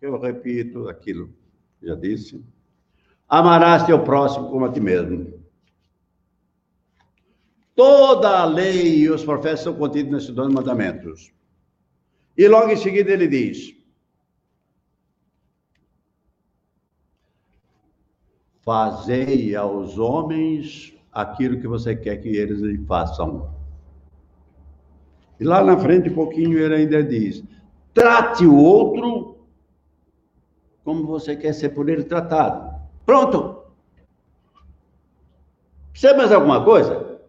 Eu 0.00 0.18
repito 0.18 0.88
aquilo 0.88 1.28
que 1.80 1.86
já 1.86 1.94
disse. 1.94 2.44
Amarás 3.28 3.84
teu 3.84 4.02
próximo 4.04 4.50
como 4.50 4.64
a 4.64 4.72
ti 4.72 4.80
mesmo. 4.80 5.40
Toda 7.74 8.40
a 8.40 8.44
lei 8.44 9.00
e 9.00 9.10
os 9.10 9.24
profetas 9.24 9.60
são 9.60 9.74
contidos 9.74 10.12
nesses 10.12 10.30
dois 10.30 10.52
mandamentos. 10.52 11.32
E 12.36 12.46
logo 12.48 12.70
em 12.70 12.76
seguida 12.76 13.10
ele 13.10 13.26
diz: 13.26 13.74
Fazei 18.62 19.54
aos 19.54 19.98
homens 19.98 20.94
aquilo 21.12 21.60
que 21.60 21.66
você 21.66 21.94
quer 21.96 22.16
que 22.16 22.28
eles 22.28 22.60
lhe 22.60 22.78
façam. 22.86 23.54
E 25.38 25.44
lá 25.44 25.62
na 25.62 25.78
frente, 25.78 26.10
um 26.10 26.14
pouquinho, 26.14 26.58
ele 26.58 26.74
ainda 26.74 27.02
diz: 27.02 27.44
trate 27.92 28.46
o 28.46 28.56
outro 28.56 29.35
como 30.86 31.04
você 31.04 31.34
quer 31.34 31.52
ser 31.52 31.70
por 31.70 31.88
ele 31.88 32.04
tratado. 32.04 32.80
Pronto. 33.04 33.64
Precisa 35.90 36.16
mais 36.16 36.30
alguma 36.30 36.64
coisa? 36.64 37.20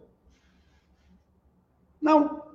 Não. 1.99 2.53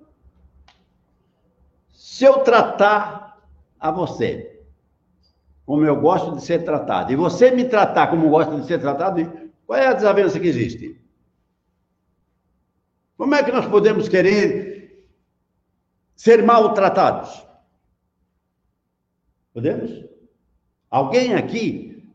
Se 1.92 2.24
eu 2.24 2.44
tratar 2.44 3.42
a 3.80 3.90
você 3.90 4.62
como 5.66 5.84
eu 5.84 6.00
gosto 6.00 6.36
de 6.36 6.44
ser 6.44 6.64
tratado, 6.64 7.12
e 7.12 7.16
você 7.16 7.50
me 7.50 7.64
tratar 7.64 8.08
como 8.08 8.30
gosta 8.30 8.60
de 8.60 8.66
ser 8.66 8.80
tratado, 8.80 9.50
qual 9.66 9.78
é 9.78 9.88
a 9.88 9.94
desavença 9.94 10.38
que 10.38 10.46
existe? 10.46 11.00
Como 13.16 13.34
é 13.34 13.42
que 13.42 13.50
nós 13.50 13.66
podemos 13.66 14.08
querer 14.08 15.04
ser 16.14 16.44
maltratados? 16.44 17.44
Podemos? 19.52 20.11
Alguém 20.92 21.34
aqui, 21.34 22.06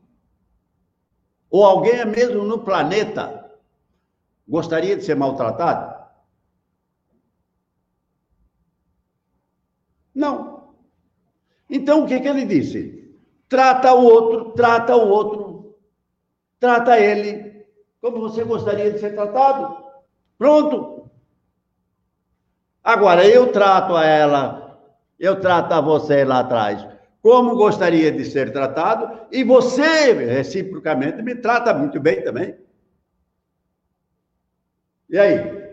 ou 1.50 1.66
alguém 1.66 2.06
mesmo 2.06 2.44
no 2.44 2.60
planeta, 2.60 3.52
gostaria 4.48 4.96
de 4.96 5.04
ser 5.04 5.16
maltratado? 5.16 5.98
Não. 10.14 10.76
Então, 11.68 12.04
o 12.04 12.08
que, 12.08 12.20
que 12.20 12.28
ele 12.28 12.46
disse? 12.46 13.18
Trata 13.50 13.96
o 13.96 14.04
outro, 14.04 14.52
trata 14.52 14.96
o 14.96 15.10
outro, 15.10 15.76
trata 16.60 17.00
ele 17.00 17.66
como 18.00 18.20
você 18.20 18.44
gostaria 18.44 18.92
de 18.92 19.00
ser 19.00 19.16
tratado. 19.16 19.86
Pronto. 20.38 21.10
Agora, 22.84 23.26
eu 23.26 23.52
trato 23.52 23.96
a 23.96 24.06
ela, 24.06 24.80
eu 25.18 25.42
trato 25.42 25.74
a 25.74 25.82
você 25.82 26.24
lá 26.24 26.42
atrás, 26.42 26.97
como 27.22 27.56
gostaria 27.56 28.12
de 28.12 28.24
ser 28.26 28.52
tratado, 28.52 29.28
e 29.32 29.44
você, 29.44 30.14
reciprocamente, 30.14 31.22
me 31.22 31.36
trata 31.36 31.74
muito 31.74 32.00
bem 32.00 32.24
também. 32.24 32.56
E 35.10 35.18
aí? 35.18 35.68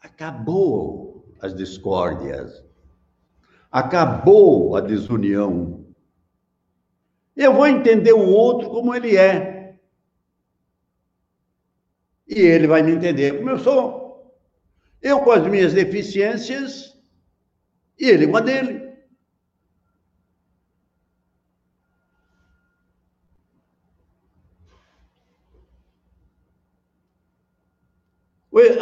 Acabou 0.00 1.34
as 1.40 1.54
discórdias. 1.54 2.64
Acabou 3.70 4.76
a 4.76 4.80
desunião. 4.80 5.86
Eu 7.36 7.54
vou 7.54 7.66
entender 7.66 8.12
o 8.12 8.28
outro 8.28 8.68
como 8.70 8.94
ele 8.94 9.16
é 9.16 9.60
e 12.30 12.40
ele 12.40 12.68
vai 12.68 12.82
me 12.82 12.92
entender 12.92 13.36
como 13.36 13.50
eu 13.50 13.58
sou. 13.58 14.36
Eu 15.02 15.20
com 15.20 15.32
as 15.32 15.44
minhas 15.46 15.72
deficiências 15.72 16.96
e 18.00 18.06
ele 18.06 18.26
com 18.26 18.36
a 18.36 18.40
dele. 18.40 18.90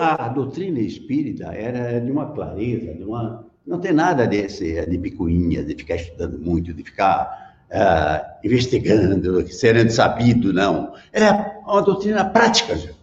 A 0.01 0.29
doutrina 0.29 0.79
espírita 0.79 1.47
era 1.53 2.01
de 2.01 2.11
uma 2.11 2.33
clareza, 2.33 2.95
de 2.95 3.03
uma... 3.03 3.45
não 3.67 3.81
tem 3.81 3.93
nada 3.93 4.27
desse, 4.27 4.87
de 4.87 4.99
picuinha, 4.99 5.65
de 5.65 5.75
ficar 5.75 5.97
estudando 5.97 6.39
muito, 6.39 6.73
de 6.73 6.85
ficar 6.85 7.56
uh, 7.71 8.47
investigando, 8.47 9.47
sendo 9.49 9.91
sabido, 9.91 10.53
não. 10.53 10.95
Era 11.12 11.61
uma 11.67 11.83
doutrina 11.83 12.25
prática, 12.25 12.77
gente 12.77 12.99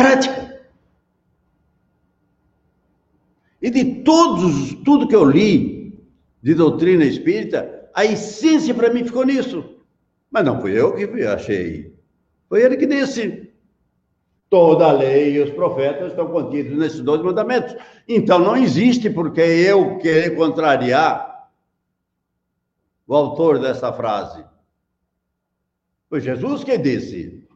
prática. 0.00 0.60
E 3.60 3.70
de 3.70 4.02
todos, 4.02 4.74
tudo 4.84 5.06
que 5.06 5.14
eu 5.14 5.24
li 5.24 5.98
de 6.42 6.54
doutrina 6.54 7.04
espírita, 7.04 7.90
a 7.94 8.04
essência 8.04 8.74
para 8.74 8.92
mim 8.92 9.04
ficou 9.04 9.24
nisso. 9.24 9.76
Mas 10.30 10.44
não 10.44 10.60
fui 10.60 10.78
eu 10.78 10.94
que 10.94 11.04
achei. 11.24 11.94
Foi 12.48 12.62
ele 12.62 12.76
que 12.76 12.86
disse. 12.86 13.48
Toda 14.48 14.88
a 14.88 14.92
lei 14.92 15.34
e 15.34 15.40
os 15.40 15.50
profetas 15.50 16.10
estão 16.10 16.26
contidos 16.28 16.76
nesses 16.76 17.00
dois 17.00 17.22
mandamentos. 17.22 17.76
Então 18.08 18.40
não 18.40 18.56
existe 18.56 19.08
porque 19.08 19.40
eu 19.40 19.98
querer 19.98 20.34
contrariar 20.34 21.48
o 23.06 23.14
autor 23.14 23.60
dessa 23.60 23.92
frase. 23.92 24.44
Foi 26.08 26.20
Jesus 26.20 26.64
que 26.64 26.76
disse. 26.76 27.48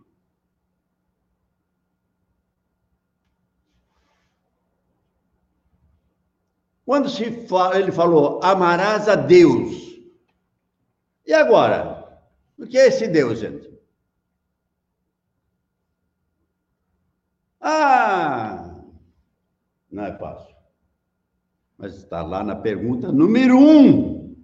Quando 6.84 7.08
se 7.08 7.46
fala, 7.46 7.78
ele 7.78 7.90
falou, 7.90 8.40
amarás 8.42 9.08
a 9.08 9.14
Deus. 9.14 9.98
E 11.26 11.32
agora? 11.32 12.20
O 12.58 12.66
que 12.66 12.76
é 12.76 12.88
esse 12.88 13.08
Deus, 13.08 13.38
gente? 13.38 13.72
Ah, 17.60 18.74
não 19.90 20.04
é 20.04 20.18
fácil. 20.18 20.54
Mas 21.78 21.96
está 21.96 22.22
lá 22.22 22.44
na 22.44 22.54
pergunta 22.54 23.10
número 23.10 23.58
um, 23.58 24.36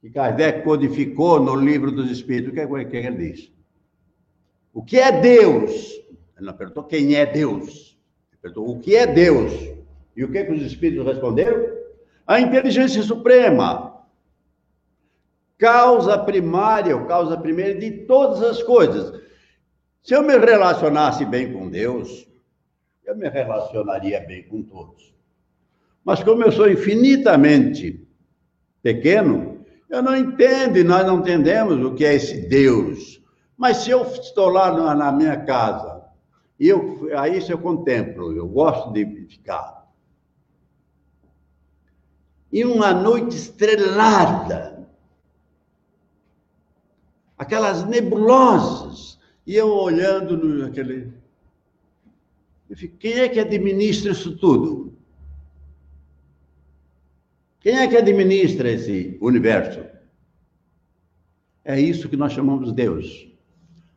que 0.00 0.10
Kardec 0.10 0.62
codificou 0.62 1.40
no 1.40 1.54
livro 1.54 1.90
dos 1.90 2.10
Espíritos. 2.10 2.52
O 2.52 2.54
que 2.54 2.60
é 2.60 2.84
que 2.84 2.96
ele 2.96 3.32
diz? 3.32 3.52
O 4.72 4.84
que 4.84 4.98
é 4.98 5.20
Deus? 5.20 5.92
Ele 6.36 6.46
não 6.46 6.52
perguntou 6.52 6.84
quem 6.84 7.14
é 7.14 7.24
Deus. 7.24 7.98
Ele 8.30 8.40
perguntou 8.40 8.70
o 8.70 8.78
que 8.78 8.94
é 8.94 9.06
Deus. 9.06 9.79
E 10.16 10.24
o 10.24 10.30
que, 10.30 10.44
que 10.44 10.52
os 10.52 10.62
espíritos 10.62 11.06
responderam? 11.06 11.78
A 12.26 12.40
inteligência 12.40 13.02
suprema, 13.02 14.04
causa 15.58 16.18
primária, 16.18 16.96
ou 16.96 17.06
causa 17.06 17.36
primeira 17.36 17.78
de 17.78 17.90
todas 18.06 18.42
as 18.42 18.62
coisas. 18.62 19.20
Se 20.02 20.14
eu 20.14 20.22
me 20.22 20.36
relacionasse 20.38 21.24
bem 21.24 21.52
com 21.52 21.68
Deus, 21.68 22.26
eu 23.04 23.16
me 23.16 23.28
relacionaria 23.28 24.20
bem 24.20 24.42
com 24.44 24.62
todos. 24.62 25.14
Mas 26.04 26.22
como 26.22 26.42
eu 26.42 26.52
sou 26.52 26.70
infinitamente 26.70 28.06
pequeno, 28.82 29.64
eu 29.88 30.02
não 30.02 30.16
entendo 30.16 30.78
e 30.78 30.84
nós 30.84 31.06
não 31.06 31.18
entendemos 31.18 31.84
o 31.84 31.94
que 31.94 32.04
é 32.04 32.14
esse 32.14 32.48
Deus. 32.48 33.20
Mas 33.56 33.78
se 33.78 33.90
eu 33.90 34.02
estou 34.02 34.48
lá 34.48 34.94
na 34.94 35.12
minha 35.12 35.44
casa, 35.44 36.02
e 36.58 36.68
eu, 36.68 37.08
aí 37.16 37.40
eu 37.46 37.58
contemplo, 37.58 38.32
eu 38.32 38.46
gosto 38.48 38.92
de 38.92 39.04
ficar 39.26 39.79
em 42.52 42.64
uma 42.64 42.92
noite 42.92 43.36
estrelada, 43.36 44.86
aquelas 47.38 47.84
nebulosas, 47.84 49.18
e 49.46 49.54
eu 49.54 49.68
olhando 49.68 50.36
no, 50.36 50.66
aquele. 50.66 51.12
Quem 52.98 53.14
é 53.14 53.28
que 53.28 53.40
administra 53.40 54.12
isso 54.12 54.36
tudo? 54.36 54.92
Quem 57.60 57.76
é 57.76 57.88
que 57.88 57.96
administra 57.96 58.70
esse 58.70 59.18
universo? 59.20 59.84
É 61.64 61.78
isso 61.78 62.08
que 62.08 62.16
nós 62.16 62.32
chamamos 62.32 62.68
de 62.68 62.74
Deus. 62.74 63.28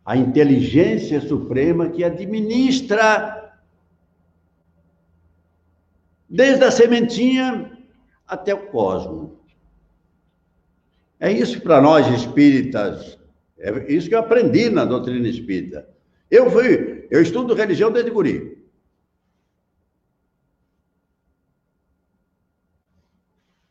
A 0.06 0.18
inteligência 0.18 1.22
suprema 1.22 1.89
que 1.89 2.04
administra 2.04 3.39
desde 6.30 6.63
a 6.66 6.72
sementinha 6.72 7.73
até 8.33 8.53
o 8.53 8.68
cosmos. 8.68 9.31
É 11.19 11.31
isso 11.31 11.62
para 11.62 11.81
nós 11.81 12.07
espíritas, 12.07 13.18
é 13.57 13.91
isso 13.91 14.09
que 14.09 14.15
eu 14.15 14.19
aprendi 14.19 14.69
na 14.69 14.83
doutrina 14.83 15.27
espírita. 15.27 15.88
Eu 16.30 16.50
fui, 16.50 17.07
eu 17.09 17.21
estudo 17.21 17.53
religião 17.53 17.91
desde 17.91 18.12
guri. 18.12 18.62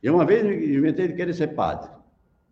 E 0.02 0.10
uma 0.10 0.24
vez 0.24 0.44
inventei 0.44 1.08
de 1.08 1.14
querer 1.14 1.34
ser 1.34 1.48
padre. 1.48 1.90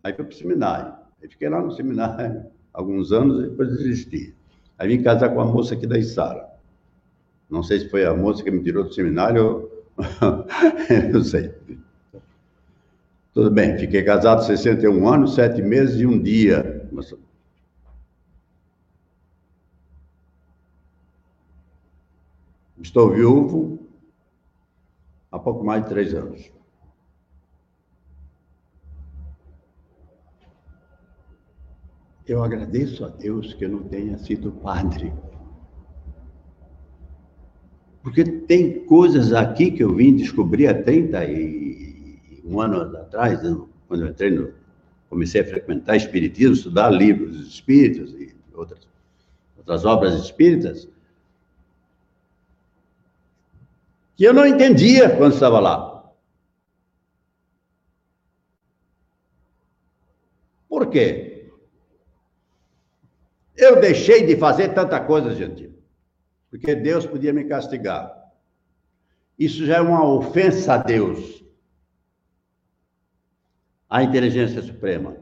Aí 0.03 0.13
fui 0.13 0.23
para 0.23 0.33
o 0.33 0.37
seminário. 0.37 0.93
Aí 1.21 1.27
fiquei 1.27 1.49
lá 1.49 1.61
no 1.61 1.71
seminário 1.71 2.45
alguns 2.73 3.11
anos 3.11 3.39
e 3.39 3.49
depois 3.49 3.69
desisti. 3.77 4.35
Aí 4.77 4.87
vim 4.87 5.03
casar 5.03 5.29
com 5.29 5.41
a 5.41 5.45
moça 5.45 5.73
aqui 5.73 5.85
da 5.87 5.97
Isara. 5.97 6.47
Não 7.49 7.63
sei 7.63 7.79
se 7.79 7.89
foi 7.89 8.05
a 8.05 8.13
moça 8.13 8.43
que 8.43 8.51
me 8.51 8.63
tirou 8.63 8.85
do 8.85 8.93
seminário, 8.93 9.69
eu 10.89 11.13
não 11.13 11.23
sei. 11.23 11.53
Tudo 13.33 13.49
bem, 13.49 13.77
fiquei 13.77 14.03
casado 14.03 14.45
61 14.45 15.07
anos, 15.07 15.35
sete 15.35 15.61
meses 15.61 16.01
e 16.01 16.05
um 16.05 16.21
dia. 16.21 16.89
Estou 22.81 23.09
viúvo 23.09 23.79
há 25.31 25.39
pouco 25.39 25.63
mais 25.63 25.83
de 25.83 25.89
três 25.89 26.13
anos. 26.13 26.51
Eu 32.27 32.43
agradeço 32.43 33.05
a 33.05 33.07
Deus 33.07 33.53
que 33.53 33.63
eu 33.63 33.69
não 33.69 33.83
tenha 33.83 34.17
sido 34.17 34.51
padre. 34.51 35.13
Porque 38.03 38.23
tem 38.23 38.85
coisas 38.85 39.31
aqui 39.31 39.71
que 39.71 39.83
eu 39.83 39.95
vim 39.95 40.15
descobrir 40.15 40.67
há 40.67 40.73
31 42.41 42.61
anos 42.61 42.95
atrás, 42.95 43.43
né? 43.43 43.57
quando 43.87 44.03
eu 44.03 44.09
entrei 44.09 44.31
no, 44.31 44.53
comecei 45.09 45.41
a 45.41 45.45
frequentar 45.45 45.95
espiritismo, 45.95 46.55
estudar 46.55 46.89
livros 46.89 47.35
espíritas 47.47 48.11
e 48.11 48.33
outras, 48.53 48.87
outras 49.57 49.85
obras 49.85 50.13
espíritas, 50.15 50.87
que 54.15 54.23
eu 54.23 54.33
não 54.33 54.45
entendia 54.45 55.15
quando 55.17 55.33
estava 55.33 55.59
lá. 55.59 55.91
Por 60.69 60.89
quê? 60.89 61.51
Eu 63.57 63.81
deixei 63.81 64.25
de 64.25 64.37
fazer 64.37 64.69
tanta 64.69 64.99
coisa, 64.99 65.35
gente, 65.35 65.69
porque 66.49 66.73
Deus 66.73 67.05
podia 67.05 67.33
me 67.33 67.43
castigar. 67.43 68.11
Isso 69.37 69.65
já 69.65 69.77
é 69.77 69.81
uma 69.81 70.05
ofensa 70.05 70.75
a 70.75 70.77
Deus, 70.77 71.40
a 73.91 74.01
inteligência 74.01 74.61
suprema. 74.61 75.17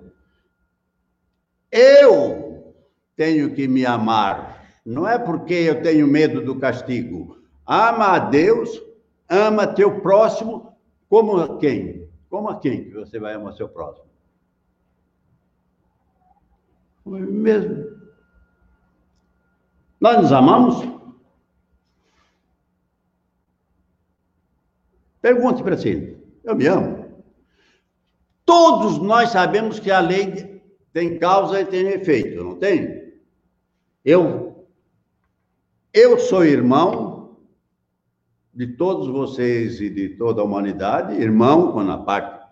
Eu 1.71 2.75
tenho 3.15 3.53
que 3.55 3.67
me 3.67 3.83
amar, 3.83 4.63
não 4.85 5.07
é 5.07 5.17
porque 5.17 5.55
eu 5.55 5.81
tenho 5.81 6.07
medo 6.07 6.41
do 6.41 6.59
castigo. 6.59 7.39
Ama 7.65 8.15
a 8.15 8.19
Deus 8.19 8.79
ama 9.27 9.67
teu 9.67 9.99
próximo 10.01 10.77
como 11.09 11.37
a 11.37 11.57
quem? 11.57 12.07
Como 12.29 12.47
a 12.47 12.59
quem 12.59 12.85
que 12.85 12.93
você 12.93 13.19
vai 13.19 13.33
amar 13.33 13.53
seu 13.53 13.67
próximo? 13.67 14.05
Como 17.03 17.17
mesmo. 17.17 17.99
Nós 19.99 20.17
nos 20.21 20.31
amamos? 20.31 20.87
Pergunte 25.21 25.63
para 25.63 25.75
si. 25.75 26.17
Eu 26.43 26.55
me 26.55 26.67
amo. 26.67 26.98
Todos 28.49 28.97
nós 28.97 29.29
sabemos 29.29 29.79
que 29.79 29.91
a 29.91 29.99
lei 29.99 30.59
tem 30.91 31.19
causa 31.19 31.61
e 31.61 31.65
tem 31.65 31.85
efeito, 31.89 32.43
não 32.43 32.55
tem? 32.55 33.13
Eu, 34.03 34.65
eu 35.93 36.17
sou 36.17 36.43
irmão 36.43 37.37
de 38.51 38.65
todos 38.65 39.07
vocês 39.07 39.79
e 39.79 39.87
de 39.87 40.09
toda 40.17 40.41
a 40.41 40.43
humanidade, 40.43 41.13
irmão, 41.21 41.71
quando 41.73 41.91
a 41.91 41.99
parte 41.99 42.43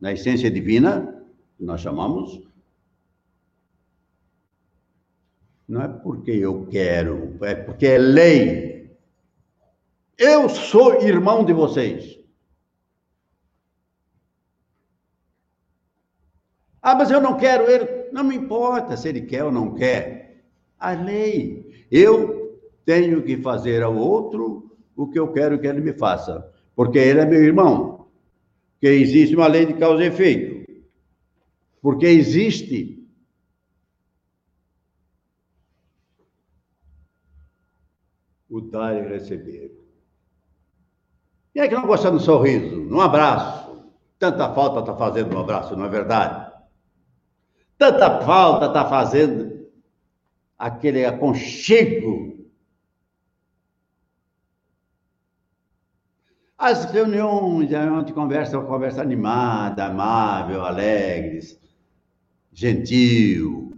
na 0.00 0.14
essência 0.14 0.50
divina, 0.50 1.22
nós 1.60 1.82
chamamos, 1.82 2.40
não 5.68 5.82
é 5.82 5.88
porque 5.88 6.30
eu 6.30 6.66
quero, 6.68 7.36
é 7.42 7.54
porque 7.54 7.86
é 7.86 7.98
lei. 7.98 8.96
Eu 10.16 10.48
sou 10.48 11.02
irmão 11.02 11.44
de 11.44 11.52
vocês. 11.52 12.16
Ah, 16.86 16.94
mas 16.94 17.10
eu 17.10 17.20
não 17.20 17.36
quero 17.36 17.68
ele. 17.68 18.12
Não 18.12 18.22
me 18.22 18.36
importa 18.36 18.96
se 18.96 19.08
ele 19.08 19.22
quer 19.22 19.42
ou 19.42 19.50
não 19.50 19.74
quer. 19.74 20.44
A 20.78 20.92
lei. 20.92 21.84
Eu 21.90 22.60
tenho 22.84 23.24
que 23.24 23.42
fazer 23.42 23.82
ao 23.82 23.96
outro 23.96 24.78
o 24.94 25.08
que 25.08 25.18
eu 25.18 25.32
quero 25.32 25.58
que 25.58 25.66
ele 25.66 25.80
me 25.80 25.92
faça, 25.92 26.48
porque 26.76 26.96
ele 26.96 27.18
é 27.18 27.26
meu 27.26 27.42
irmão. 27.42 28.06
Que 28.80 28.86
existe 28.86 29.34
uma 29.34 29.48
lei 29.48 29.66
de 29.66 29.74
causa 29.74 30.04
e 30.04 30.06
efeito. 30.06 30.70
Porque 31.82 32.06
existe 32.06 33.04
o 38.48 38.60
dar 38.60 38.96
e 38.96 39.08
receber. 39.08 39.76
Quem 41.52 41.62
é 41.64 41.68
que 41.68 41.74
não 41.74 41.84
gosta 41.84 42.12
do 42.12 42.20
sorriso, 42.20 42.80
um 42.94 43.00
abraço? 43.00 43.84
Tanta 44.20 44.54
falta 44.54 44.78
está 44.78 44.94
fazendo 44.94 45.34
um 45.34 45.40
abraço, 45.40 45.76
não 45.76 45.86
é 45.86 45.88
verdade? 45.88 46.45
Tanta 47.78 48.20
falta 48.22 48.66
está 48.66 48.88
fazendo 48.88 49.68
aquele 50.58 51.04
aconchego 51.04 52.36
As 56.58 56.86
reuniões, 56.86 57.70
onde 57.72 58.14
conversa, 58.14 58.58
uma 58.58 58.66
conversa 58.66 59.02
animada, 59.02 59.86
amável, 59.86 60.64
alegres, 60.64 61.60
gentil. 62.50 63.76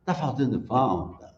Está 0.00 0.14
fazendo 0.14 0.62
falta. 0.62 1.34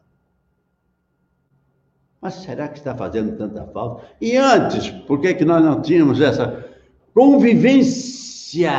Mas 2.21 2.35
será 2.35 2.69
que 2.69 2.79
está 2.79 2.95
fazendo 2.95 3.37
tanta 3.37 3.67
falta? 3.67 4.07
E 4.21 4.37
antes, 4.37 4.89
por 4.89 5.21
que, 5.21 5.35
que 5.35 5.45
nós 5.45 5.63
não 5.63 5.83
tínhamos 5.83 6.21
essa 6.21 6.65
convivência 7.13 8.73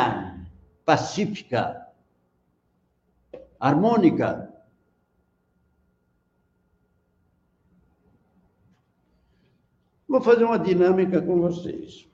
pacífica, 0.86 1.87
harmônica? 3.60 4.54
Vou 10.08 10.22
fazer 10.22 10.46
uma 10.46 10.58
dinâmica 10.58 11.22
com 11.22 11.40
vocês. 11.42 12.08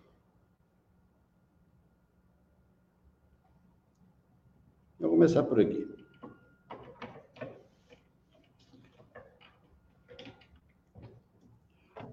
Vou 5.00 5.12
começar 5.12 5.44
por 5.44 5.60
aqui. 5.60 5.88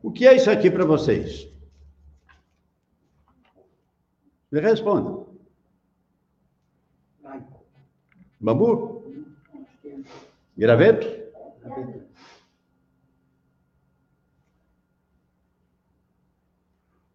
O 0.03 0.13
que 0.13 0.27
é 0.27 0.37
isso 0.37 0.51
aqui 0.51 0.71
para 0.71 0.85
vocês? 0.85 1.49
Me 4.51 4.61
responda. 4.61 5.27
Bambu? 8.41 9.00
Graveto. 10.61 11.07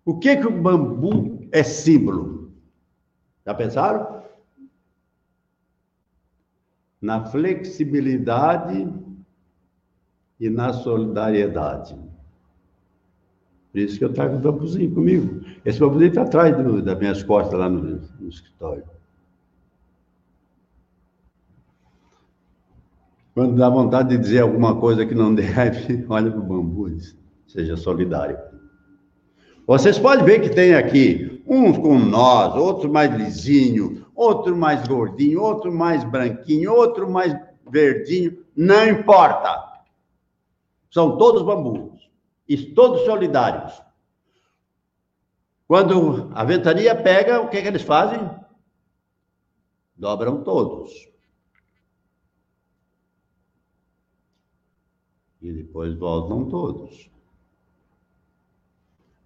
O 0.03 0.17
que 0.17 0.35
que 0.35 0.47
o 0.47 0.61
bambu 0.63 1.47
é 1.51 1.61
símbolo? 1.61 2.51
Já 3.45 3.53
pensaram? 3.53 4.23
Na 6.99 7.23
flexibilidade 7.25 8.91
e 10.39 10.49
na 10.49 10.73
solidariedade. 10.73 11.95
Por 13.71 13.79
isso 13.79 13.99
que 13.99 14.05
eu 14.05 14.13
trago 14.13 14.37
o 14.37 14.39
bambuzinho 14.39 14.91
comigo. 14.91 15.45
Esse 15.63 15.79
bambuzinho 15.79 16.09
está 16.09 16.23
atrás 16.23 16.57
do, 16.57 16.81
das 16.81 16.97
minhas 16.97 17.21
costas 17.21 17.59
lá 17.59 17.69
no, 17.69 18.01
no 18.19 18.27
escritório. 18.27 18.94
Quando 23.35 23.57
dá 23.57 23.69
vontade 23.69 24.09
de 24.09 24.17
dizer 24.17 24.39
alguma 24.39 24.79
coisa 24.79 25.05
que 25.05 25.13
não 25.13 25.35
deve, 25.35 26.05
olha 26.07 26.31
para 26.31 26.39
o 26.39 26.43
bambu 26.43 26.87
e 26.87 26.97
seja 27.45 27.75
solidário. 27.75 28.39
Vocês 29.67 29.99
podem 29.99 30.23
ver 30.23 30.41
que 30.41 30.49
tem 30.49 30.73
aqui 30.73 31.43
uns 31.45 31.77
com 31.77 31.99
nós, 31.99 32.55
outro 32.55 32.89
mais 32.89 33.13
lisinho, 33.13 34.05
outro 34.15 34.55
mais 34.55 34.87
gordinho, 34.87 35.41
outro 35.41 35.69
mais 35.69 36.03
branquinho, 36.05 36.71
outro 36.71 37.09
mais 37.09 37.35
verdinho, 37.69 38.45
não 38.55 38.87
importa. 38.87 39.81
São 40.89 41.17
todos 41.17 41.41
bambus 41.41 42.09
e 42.47 42.55
todos 42.55 43.01
solidários. 43.01 43.81
Quando 45.67 46.31
a 46.33 46.45
ventania 46.45 46.95
pega, 46.95 47.41
o 47.41 47.49
que, 47.49 47.61
que 47.61 47.67
eles 47.67 47.81
fazem? 47.81 48.29
Dobram 49.97 50.41
todos. 50.41 51.14
E 55.45 55.53
depois 55.53 55.93
voltam 55.93 56.49
todos. 56.49 57.07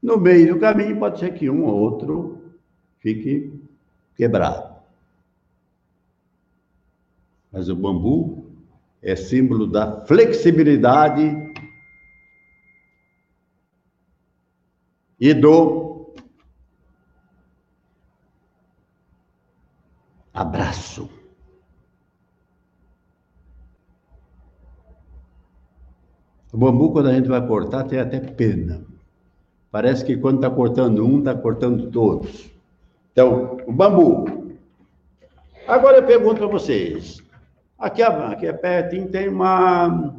No 0.04 0.18
meio 0.18 0.54
do 0.54 0.60
caminho, 0.60 1.00
pode 1.00 1.18
ser 1.18 1.34
que 1.34 1.50
um 1.50 1.64
ou 1.64 1.80
outro 1.80 2.52
fique 3.00 3.58
quebrado. 4.18 4.84
Mas 7.50 7.70
o 7.70 7.76
bambu 7.76 8.52
é 9.02 9.16
símbolo 9.16 9.66
da 9.66 10.06
flexibilidade 10.06 11.24
e 15.18 15.34
do 15.34 16.14
abraço. 20.34 21.19
O 26.52 26.58
bambu, 26.58 26.92
quando 26.92 27.10
a 27.10 27.14
gente 27.14 27.30
vai 27.30 27.46
cortar, 27.46 27.84
tem 27.84 28.00
até 28.00 28.20
pena. 28.20 28.82
Parece 29.72 30.04
que 30.04 30.18
quando 30.18 30.38
está 30.38 30.50
cortando 30.50 31.06
um, 31.06 31.20
está 31.20 31.36
cortando 31.36 31.92
todos. 31.92 32.50
Então, 33.12 33.58
o 33.68 33.72
bambu. 33.72 34.56
Agora 35.68 35.98
eu 35.98 36.06
pergunto 36.06 36.40
para 36.40 36.48
vocês. 36.48 37.22
Aqui, 37.78 38.02
aqui 38.02 38.48
é 38.48 38.54
pertinho 38.54 39.08
tem 39.10 39.30
uma, 39.30 40.16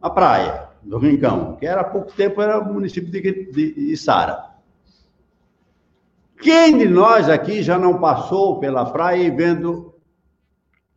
uma 0.00 0.10
praia 0.10 0.68
do 0.82 0.98
Rincão, 0.98 1.56
que 1.56 1.66
era 1.66 1.82
há 1.82 1.84
pouco 1.84 2.12
tempo 2.12 2.40
era 2.40 2.58
o 2.58 2.72
município 2.72 3.10
de, 3.10 3.52
de. 3.52 3.94
Quem 6.40 6.78
de 6.78 6.88
nós 6.88 7.28
aqui 7.28 7.62
já 7.62 7.78
não 7.78 8.00
passou 8.00 8.58
pela 8.58 8.90
praia 8.90 9.34
vendo 9.34 9.94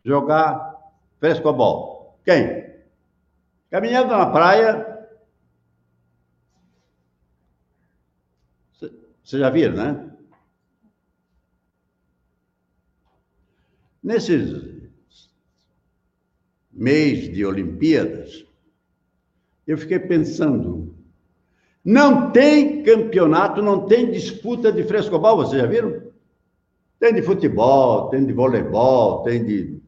jogar 0.04 0.76
frescobol? 1.20 2.18
Quem? 2.26 2.67
Caminhando 3.70 4.10
na 4.10 4.26
praia. 4.28 4.98
Vocês 9.24 9.42
já 9.42 9.50
viram, 9.50 9.76
né? 9.76 10.10
Nesses 14.02 14.78
mês 16.72 17.34
de 17.34 17.46
Olimpíadas, 17.46 18.46
eu 19.66 19.78
fiquei 19.78 20.00
pensando, 20.00 20.96
não 21.84 22.32
tem 22.32 22.84
campeonato, 22.84 23.62
não 23.62 23.86
tem 23.86 24.12
disputa 24.12 24.72
de 24.72 24.84
frescobol, 24.84 25.38
vocês 25.38 25.62
já 25.62 25.68
viram? 25.68 26.08
Tem 27.00 27.14
de 27.14 27.22
futebol, 27.22 28.10
tem 28.10 28.26
de 28.26 28.32
voleibol, 28.32 29.24
tem 29.24 29.44
de. 29.44 29.82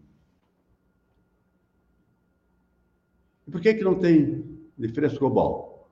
Por 3.51 3.61
que, 3.61 3.73
que 3.73 3.83
não 3.83 3.95
tem 3.95 4.43
de 4.77 4.87
frescobol? 4.89 5.87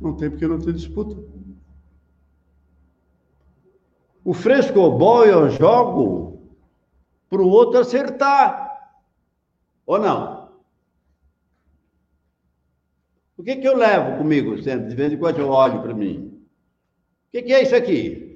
Não 0.00 0.14
tem 0.16 0.30
porque 0.30 0.46
não 0.46 0.58
tem 0.58 0.74
disputa. 0.74 1.16
O 4.24 4.34
frescobol 4.34 5.24
eu 5.24 5.50
jogo 5.50 6.42
para 7.28 7.42
o 7.42 7.48
outro 7.48 7.80
acertar. 7.80 8.64
Ou 9.86 9.98
não? 9.98 10.52
O 13.36 13.42
que, 13.42 13.56
que 13.56 13.66
eu 13.66 13.76
levo 13.76 14.18
comigo 14.18 14.62
sempre? 14.62 14.88
De 14.88 14.94
vez 14.94 15.12
em 15.12 15.18
quando 15.18 15.38
eu 15.38 15.48
olho 15.48 15.82
para 15.82 15.92
mim. 15.92 16.42
O 17.28 17.30
que, 17.32 17.42
que 17.42 17.52
é 17.52 17.62
isso 17.62 17.74
aqui? 17.74 18.33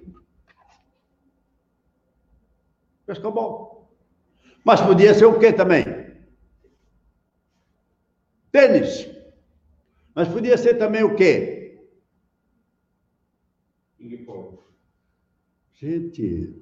Frescobol. 3.09 3.88
Mas 4.62 4.83
podia 4.83 5.15
ser 5.15 5.25
o 5.25 5.38
quê 5.38 5.50
também? 5.50 5.83
Tênis. 8.53 9.09
Mas 10.15 10.29
podia 10.29 10.59
ser 10.59 10.75
também 10.75 11.03
o 11.03 11.15
quê? 11.17 11.81
Gente, 15.73 16.55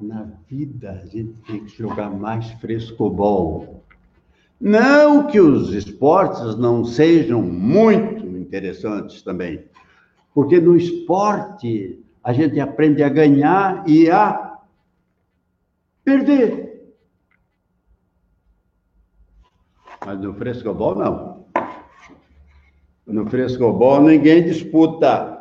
na 0.00 0.24
vida 0.48 0.90
a 0.90 1.06
gente 1.06 1.40
tem 1.42 1.66
que 1.66 1.76
jogar 1.76 2.10
mais 2.10 2.50
frescobol. 2.52 3.84
Não 4.60 5.28
que 5.28 5.38
os 5.38 5.72
esportes 5.72 6.56
não 6.56 6.84
sejam 6.84 7.42
muito 7.42 8.26
interessantes 8.26 9.22
também, 9.22 9.64
porque 10.34 10.58
no 10.58 10.76
esporte 10.76 12.02
a 12.24 12.32
gente 12.32 12.58
aprende 12.58 13.04
a 13.04 13.08
ganhar 13.08 13.88
e 13.88 14.10
a 14.10 14.51
perder. 16.04 16.94
Mas 20.04 20.18
no 20.20 20.34
frescobol 20.34 20.96
não. 20.96 21.46
No 23.06 23.28
frescobol 23.28 24.00
ninguém 24.00 24.44
disputa. 24.44 25.32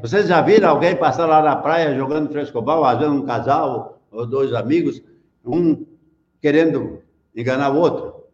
Vocês 0.00 0.28
já 0.28 0.40
viram 0.40 0.70
alguém 0.70 0.96
passar 0.96 1.26
lá 1.26 1.42
na 1.42 1.56
praia 1.56 1.96
jogando 1.96 2.30
frescobol, 2.30 2.84
às 2.84 2.98
vezes 2.98 3.12
um 3.12 3.24
casal 3.24 4.00
ou 4.10 4.26
dois 4.26 4.52
amigos, 4.52 5.02
um 5.44 5.86
querendo 6.40 7.02
enganar 7.34 7.70
o 7.70 7.78
outro? 7.78 8.24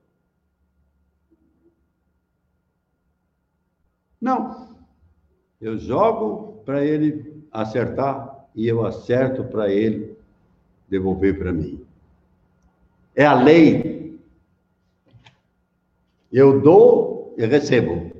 Não. 4.21 4.69
Eu 5.61 5.79
jogo 5.79 6.63
para 6.65 6.85
ele 6.85 7.45
acertar 7.51 8.47
e 8.55 8.67
eu 8.69 8.85
acerto 8.85 9.45
para 9.45 9.71
ele 9.71 10.12
devolver 10.93 11.39
para 11.39 11.53
mim. 11.53 11.83
É 13.17 13.25
a 13.25 13.35
lei. 13.35 14.21
Eu 16.31 16.61
dou 16.61 17.35
e 17.39 17.47
recebo. 17.47 18.13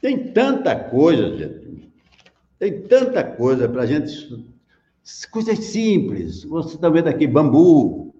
Tem 0.00 0.32
tanta 0.32 0.74
coisa, 0.74 1.36
gente. 1.36 1.92
Tem 2.58 2.82
tanta 2.82 3.22
coisa 3.22 3.68
para 3.68 3.82
a 3.82 3.86
gente. 3.86 4.48
Coisas 5.30 5.58
simples. 5.58 6.44
Você 6.44 6.76
está 6.76 6.88
vendo 6.88 7.08
aqui 7.08 7.26
bambu, 7.26 8.14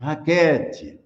raquete. 0.00 1.01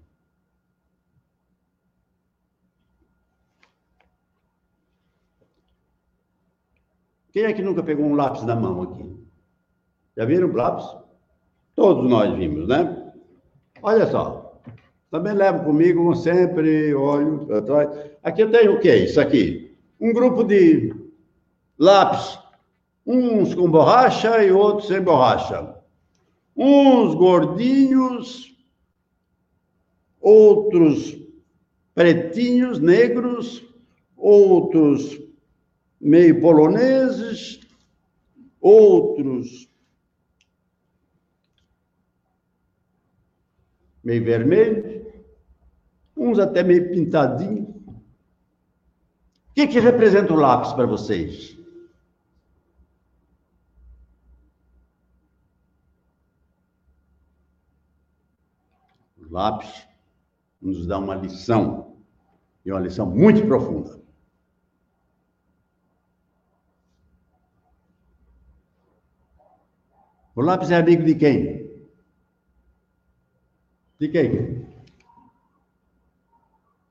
Quem 7.36 7.44
é 7.44 7.52
que 7.52 7.60
nunca 7.60 7.82
pegou 7.82 8.06
um 8.06 8.14
lápis 8.14 8.44
na 8.44 8.56
mão 8.56 8.80
aqui? 8.80 9.14
Já 10.16 10.24
viram 10.24 10.50
lápis? 10.54 10.86
Todos 11.74 12.08
nós 12.08 12.34
vimos, 12.34 12.66
né? 12.66 13.12
Olha 13.82 14.06
só. 14.06 14.58
Também 15.10 15.34
levo 15.34 15.62
comigo 15.62 16.14
sempre, 16.14 16.94
olho 16.94 17.46
atrás. 17.54 17.90
Aqui 18.22 18.42
eu 18.42 18.50
tenho 18.50 18.76
o 18.76 18.80
que? 18.80 18.90
Isso 18.90 19.20
aqui 19.20 19.76
um 20.00 20.14
grupo 20.14 20.44
de 20.44 20.94
lápis, 21.78 22.38
uns 23.06 23.54
com 23.54 23.70
borracha 23.70 24.42
e 24.42 24.50
outros 24.50 24.88
sem 24.88 25.02
borracha. 25.02 25.74
Uns 26.56 27.14
gordinhos, 27.14 28.56
outros 30.22 31.18
pretinhos, 31.94 32.78
negros, 32.78 33.62
outros 34.16 35.25
meio 36.08 36.40
poloneses, 36.40 37.60
outros 38.60 39.68
meio 44.02 44.24
vermelhos, 44.24 45.04
uns 46.16 46.38
até 46.38 46.62
meio 46.62 46.90
pintadinhos 46.90 47.76
que, 49.56 49.66
que 49.66 49.80
representa 49.80 50.34
o 50.34 50.36
lápis 50.36 50.74
para 50.74 50.84
vocês? 50.84 51.56
O 59.18 59.32
lápis 59.32 59.88
nos 60.60 60.86
dá 60.86 60.98
uma 60.98 61.14
lição, 61.14 61.96
e 62.66 62.70
uma 62.70 62.80
lição 62.80 63.06
muito 63.06 63.46
profunda. 63.46 64.05
O 70.36 70.42
lápis 70.42 70.70
é 70.70 70.76
amigo 70.76 71.02
de 71.02 71.16
quem? 71.16 71.68
De 73.98 74.08
quem? 74.08 74.64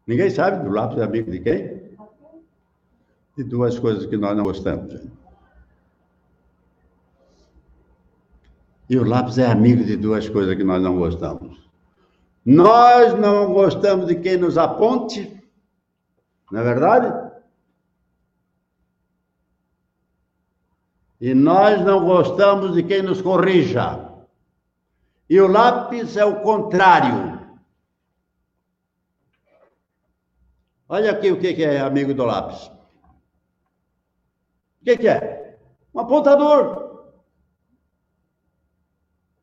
Ninguém 0.05 0.29
sabe 0.29 0.63
do 0.63 0.71
lápis 0.71 0.97
é 0.97 1.03
amigo 1.03 1.31
de 1.31 1.39
quem? 1.39 1.85
de 3.35 3.43
duas 3.43 3.77
coisas 3.77 4.05
que 4.05 4.17
nós 4.17 4.35
não 4.35 4.43
gostamos. 4.43 5.01
E 8.89 8.97
o 8.97 9.03
lápis 9.03 9.37
é 9.37 9.47
amigo 9.47 9.83
de 9.83 9.97
duas 9.97 10.29
coisas 10.29 10.55
que 10.55 10.63
nós 10.63 10.81
não 10.81 10.97
gostamos. 10.97 11.69
Nós 12.45 13.13
não 13.19 13.51
gostamos 13.51 14.07
de 14.07 14.15
quem 14.15 14.37
nos 14.37 14.57
aponte, 14.57 15.43
não 16.51 16.61
é 16.61 16.63
verdade? 16.63 17.24
E 21.19 21.33
nós 21.33 21.81
não 21.81 22.05
gostamos 22.05 22.73
de 22.73 22.83
quem 22.83 23.01
nos 23.01 23.21
corrija. 23.21 24.11
E 25.29 25.39
o 25.39 25.47
lápis 25.47 26.17
é 26.17 26.25
o 26.25 26.41
contrário. 26.41 27.35
Olha 30.87 31.11
aqui 31.11 31.31
o 31.31 31.39
que 31.39 31.63
é 31.63 31.79
amigo 31.79 32.13
do 32.13 32.25
lápis. 32.25 32.71
O 34.81 34.83
que, 34.83 35.07
é? 35.07 35.57
Um 35.93 36.01
apontador. 36.01 36.85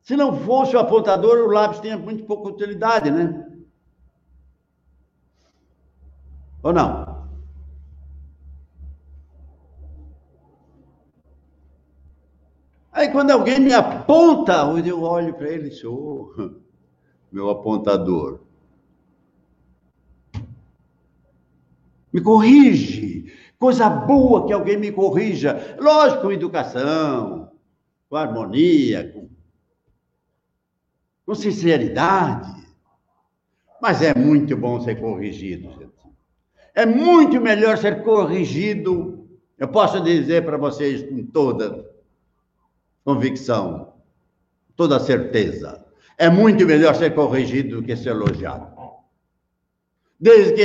Se 0.03 0.17
não 0.17 0.39
fosse 0.41 0.77
o 0.77 0.79
apontador, 0.79 1.39
o 1.39 1.51
lápis 1.51 1.81
tinha 1.81 1.97
muito 1.97 2.25
pouca 2.25 2.51
utilidade, 2.51 3.11
né? 3.11 3.49
Ou 6.63 6.73
não? 6.73 7.12
Aí 12.93 13.11
quando 13.11 13.31
alguém 13.31 13.59
me 13.59 13.73
aponta, 13.73 14.53
eu 14.87 15.03
olho 15.03 15.33
para 15.33 15.49
ele 15.49 15.69
e 15.69 15.73
sou 15.73 16.35
oh, 16.39 16.51
meu 17.33 17.49
apontador. 17.49 18.41
Me 22.13 22.21
corrige. 22.21 23.33
Coisa 23.59 23.89
boa 23.89 24.47
que 24.47 24.53
alguém 24.53 24.77
me 24.77 24.93
corrija. 24.93 25.77
Lógico, 25.81 26.23
com 26.23 26.33
educação, 26.33 27.51
com 28.11 28.17
harmonia, 28.17 29.11
com, 29.11 29.31
com 31.25 31.35
sinceridade. 31.35 32.53
Mas 33.81 34.03
é 34.03 34.15
muito 34.15 34.55
bom 34.55 34.79
ser 34.83 35.01
corrigido. 35.01 35.91
É 36.75 36.85
muito 36.85 37.41
melhor 37.41 37.79
ser 37.79 38.03
corrigido. 38.03 39.27
Eu 39.57 39.69
posso 39.69 39.99
dizer 40.03 40.45
para 40.45 40.59
vocês 40.59 41.03
com 41.09 41.25
toda 41.25 41.92
convicção, 43.05 43.95
toda 44.77 45.01
certeza. 45.01 45.85
É 46.19 46.29
muito 46.29 46.65
melhor 46.67 46.95
ser 46.95 47.15
corrigido 47.15 47.77
do 47.77 47.83
que 47.83 47.97
ser 47.97 48.11
elogiado. 48.11 48.73
Desde 50.19 50.53
que 50.53 50.63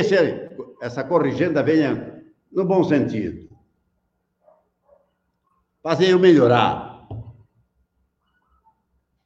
essa 0.81 1.03
corrigenda 1.03 1.63
venha 1.63 2.23
no 2.51 2.63
bom 2.63 2.83
sentido. 2.83 3.47
Fazer 5.81 6.09
eu 6.09 6.19
melhorar. 6.19 7.07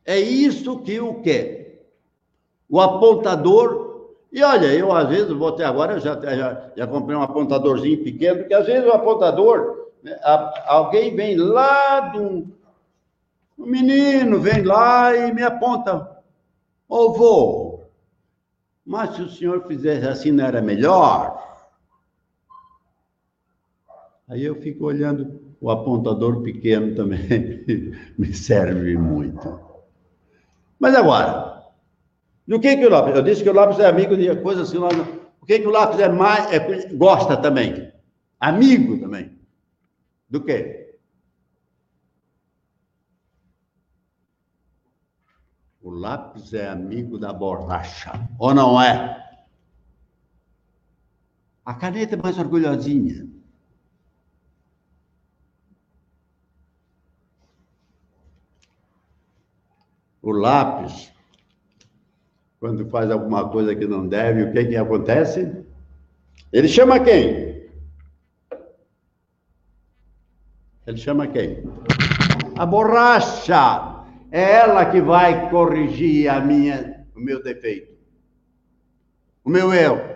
É 0.06 0.20
isso 0.20 0.80
que 0.80 1.00
o 1.00 1.22
quer. 1.22 1.86
O 2.70 2.80
apontador. 2.80 4.10
E 4.32 4.42
olha, 4.42 4.68
eu 4.68 4.92
às 4.92 5.10
vezes, 5.10 5.32
vou 5.34 5.50
até 5.50 5.66
agora, 5.66 5.94
eu 5.94 6.00
já, 6.00 6.20
já, 6.20 6.72
já 6.76 6.88
comprei 6.88 7.18
um 7.18 7.22
apontadorzinho 7.22 8.02
pequeno, 8.04 8.40
porque 8.40 8.54
às 8.54 8.66
vezes 8.66 8.88
o 8.88 8.94
apontador, 8.94 9.90
né, 10.02 10.18
alguém 10.66 11.14
vem 11.14 11.36
lá 11.36 12.00
do. 12.00 12.48
Um 13.62 13.68
menino 13.68 14.40
vem 14.40 14.64
lá 14.64 15.16
e 15.16 15.32
me 15.32 15.44
aponta. 15.44 16.18
Ô, 16.90 17.14
vô, 17.14 17.84
mas 18.84 19.16
se 19.16 19.22
o 19.22 19.30
senhor 19.30 19.68
fizesse 19.68 20.08
assim, 20.08 20.32
não 20.32 20.46
era 20.46 20.64
melhor? 20.64 21.40
Aí 24.28 24.44
eu 24.44 24.56
fico 24.56 24.86
olhando 24.86 25.40
o 25.62 25.70
apontador 25.70 26.42
pequeno 26.42 26.96
também, 26.96 27.94
me 28.18 28.34
serve 28.34 28.98
muito. 28.98 29.60
Mas 30.80 30.96
agora, 30.96 31.64
do 32.48 32.60
que 32.60 32.76
que 32.76 32.86
o 32.86 32.90
lápis? 32.90 33.16
Eu 33.16 33.22
disse 33.22 33.44
que 33.44 33.50
o 33.50 33.54
lápis 33.54 33.78
é 33.78 33.86
amigo 33.86 34.18
de 34.18 34.36
coisas 34.38 34.70
assim, 34.70 34.80
o 34.80 35.46
que 35.46 35.60
que 35.60 35.68
o 35.68 35.72
lápis 35.72 36.00
é 36.00 36.10
mais, 36.10 36.52
é, 36.52 36.88
gosta 36.96 37.38
também? 37.38 37.94
Amigo 38.40 39.00
também. 39.00 39.38
Do 40.28 40.42
quê? 40.44 40.81
O 45.92 45.94
lápis 45.94 46.54
é 46.54 46.70
amigo 46.70 47.20
da 47.20 47.34
borracha, 47.34 48.14
ou 48.40 48.54
não 48.54 48.82
é? 48.82 49.30
A 51.66 51.74
caneta 51.74 52.16
é 52.16 52.18
mais 52.18 52.40
orgulhosinha. 52.40 53.28
O 60.22 60.32
lápis, 60.32 61.12
quando 62.58 62.90
faz 62.90 63.12
alguma 63.12 63.50
coisa 63.50 63.76
que 63.76 63.86
não 63.86 64.08
deve, 64.08 64.44
o 64.44 64.54
que, 64.54 64.64
que 64.64 64.78
acontece? 64.78 65.66
Ele 66.54 66.70
chama 66.70 67.02
quem? 67.02 67.70
Ele 70.88 70.98
chama 70.98 71.28
quem? 71.28 71.66
A 72.58 72.66
borracha. 72.66 74.01
É 74.32 74.54
ela 74.54 74.90
que 74.90 75.02
vai 75.02 75.50
corrigir 75.50 76.30
a 76.30 76.40
minha, 76.40 77.06
o 77.14 77.20
meu 77.20 77.44
defeito, 77.44 77.94
o 79.44 79.50
meu 79.50 79.74
erro. 79.74 80.10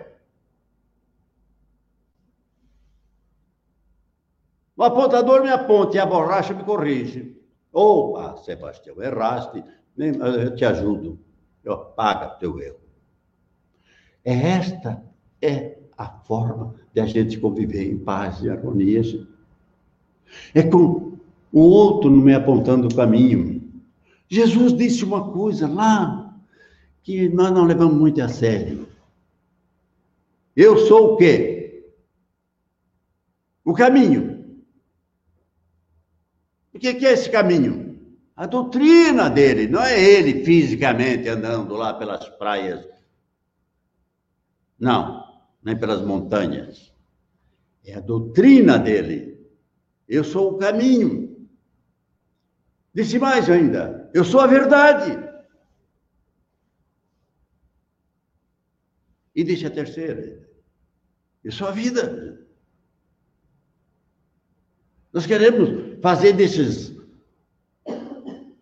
O 4.74 4.82
apontador 4.82 5.42
me 5.42 5.50
aponta 5.50 5.96
e 5.96 6.00
a 6.00 6.06
borracha 6.06 6.54
me 6.54 6.64
corrige. 6.64 7.36
Opa, 7.72 8.32
ah, 8.32 8.36
Sebastião, 8.38 9.02
erraste, 9.02 9.62
eu 9.96 10.54
te 10.56 10.64
ajudo. 10.64 11.18
Eu 11.62 11.76
paga 11.78 12.28
teu 12.38 12.58
erro. 12.58 12.80
É 14.24 14.32
esta 14.32 15.02
é 15.42 15.78
a 15.96 16.08
forma 16.08 16.74
de 16.92 17.00
a 17.00 17.06
gente 17.06 17.38
conviver 17.38 17.90
em 17.90 17.98
paz 17.98 18.42
e 18.42 18.50
harmonia. 18.50 19.02
É 20.54 20.62
com 20.62 21.18
o 21.52 21.60
outro 21.60 22.10
me 22.10 22.34
apontando 22.34 22.88
o 22.88 22.94
caminho. 22.94 23.55
Jesus 24.28 24.72
disse 24.76 25.04
uma 25.04 25.32
coisa 25.32 25.68
lá 25.68 26.36
que 27.02 27.28
nós 27.28 27.52
não 27.52 27.64
levamos 27.64 27.96
muito 27.96 28.20
a 28.20 28.28
sério. 28.28 28.88
Eu 30.54 30.78
sou 30.86 31.14
o 31.14 31.16
quê? 31.16 31.92
O 33.64 33.72
caminho. 33.74 34.58
O 36.72 36.78
que 36.78 36.88
é 36.88 37.12
esse 37.12 37.30
caminho? 37.30 37.86
A 38.34 38.46
doutrina 38.46 39.30
dele, 39.30 39.66
não 39.66 39.82
é 39.82 39.98
ele 39.98 40.44
fisicamente 40.44 41.28
andando 41.28 41.74
lá 41.74 41.94
pelas 41.94 42.28
praias. 42.30 42.86
Não, 44.78 45.24
nem 45.62 45.76
pelas 45.76 46.02
montanhas. 46.02 46.92
É 47.84 47.94
a 47.94 48.00
doutrina 48.00 48.78
dele. 48.78 49.38
Eu 50.08 50.22
sou 50.22 50.52
o 50.52 50.58
caminho. 50.58 51.35
Disse 52.96 53.18
mais 53.18 53.50
ainda: 53.50 54.10
eu 54.14 54.24
sou 54.24 54.40
a 54.40 54.46
verdade. 54.46 55.22
E 59.34 59.44
disse 59.44 59.66
a 59.66 59.70
terceira: 59.70 60.48
eu 61.44 61.52
sou 61.52 61.68
a 61.68 61.72
vida. 61.72 62.40
Nós 65.12 65.26
queremos 65.26 66.00
fazer 66.00 66.32
desses. 66.32 66.96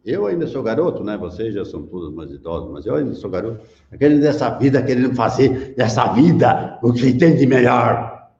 Eu 0.04 0.26
ainda 0.26 0.48
sou 0.48 0.64
garoto, 0.64 1.04
né? 1.04 1.16
Vocês 1.16 1.54
já 1.54 1.64
são 1.64 1.86
todos 1.86 2.12
mais 2.12 2.32
idosos, 2.32 2.72
mas 2.72 2.84
eu 2.86 2.96
ainda 2.96 3.14
sou 3.14 3.30
garoto. 3.30 3.64
Querendo 3.96 4.20
dessa 4.20 4.50
vida, 4.58 4.82
querendo 4.82 5.14
fazer 5.14 5.76
dessa 5.76 6.12
vida 6.12 6.80
o 6.82 6.92
que 6.92 7.16
tem 7.16 7.36
de 7.36 7.46
melhor. 7.46 8.32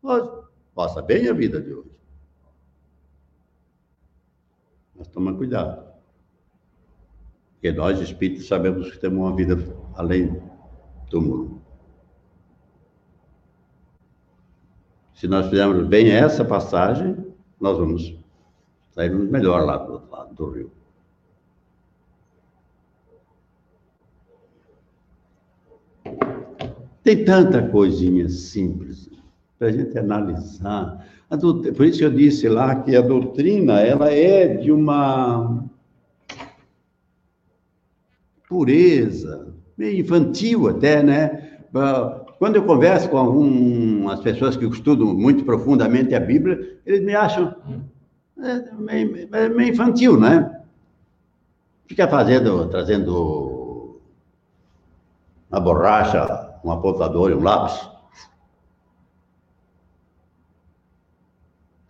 Mas, 0.00 0.28
passa 0.74 1.02
bem 1.02 1.28
a 1.28 1.34
vida 1.34 1.60
de 1.60 1.74
hoje. 1.74 1.92
Mas 5.02 5.08
toma 5.22 5.36
cuidado. 5.36 5.84
Porque 7.52 7.70
nós, 7.72 8.00
espíritos, 8.00 8.48
sabemos 8.48 8.90
que 8.90 8.98
temos 8.98 9.18
uma 9.18 9.36
vida 9.36 9.56
além 9.94 10.42
do 11.08 11.22
mundo. 11.22 11.62
Se 15.14 15.28
nós 15.28 15.48
fizermos 15.48 15.86
bem 15.86 16.10
essa 16.10 16.44
passagem, 16.44 17.16
nós 17.60 17.78
vamos 17.78 18.18
sairmos 18.90 19.30
melhor 19.30 19.64
lá 19.64 19.76
do 19.76 19.92
outro 19.92 20.10
lado 20.10 20.34
do 20.34 20.50
rio. 20.50 20.72
Tem 27.04 27.24
tanta 27.24 27.68
coisinha 27.68 28.28
simples 28.28 29.08
para 29.58 29.68
a 29.68 29.72
gente 29.72 29.96
analisar. 29.96 31.06
Doutrina, 31.36 31.74
por 31.74 31.86
isso 31.86 31.98
que 31.98 32.04
eu 32.04 32.10
disse 32.10 32.48
lá 32.48 32.74
que 32.76 32.94
a 32.94 33.00
doutrina 33.00 33.80
ela 33.80 34.12
é 34.12 34.48
de 34.48 34.70
uma 34.70 35.64
pureza, 38.48 39.54
meio 39.78 40.00
infantil 40.00 40.68
até, 40.68 41.02
né? 41.02 41.58
Quando 42.38 42.56
eu 42.56 42.64
converso 42.64 43.08
com 43.08 43.16
algumas 43.16 44.20
pessoas 44.20 44.56
que 44.56 44.66
estudam 44.66 45.14
muito 45.14 45.44
profundamente 45.44 46.14
a 46.14 46.20
Bíblia, 46.20 46.78
eles 46.84 47.02
me 47.02 47.14
acham 47.14 47.54
é, 48.42 48.72
meio, 48.74 49.28
meio 49.30 49.72
infantil, 49.72 50.18
né? 50.18 50.60
Fica 51.86 52.08
fazendo, 52.08 52.68
trazendo 52.68 54.00
uma 55.50 55.60
borracha, 55.60 56.58
um 56.64 56.72
apontador 56.72 57.30
e 57.30 57.34
um 57.34 57.42
lápis. 57.42 57.88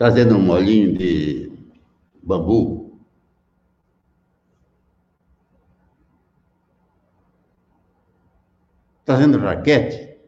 Trazendo 0.02 0.34
um 0.36 0.42
molinho 0.42 0.98
de 0.98 1.52
bambu. 2.24 3.00
Trazendo 9.04 9.38
raquete. 9.38 10.18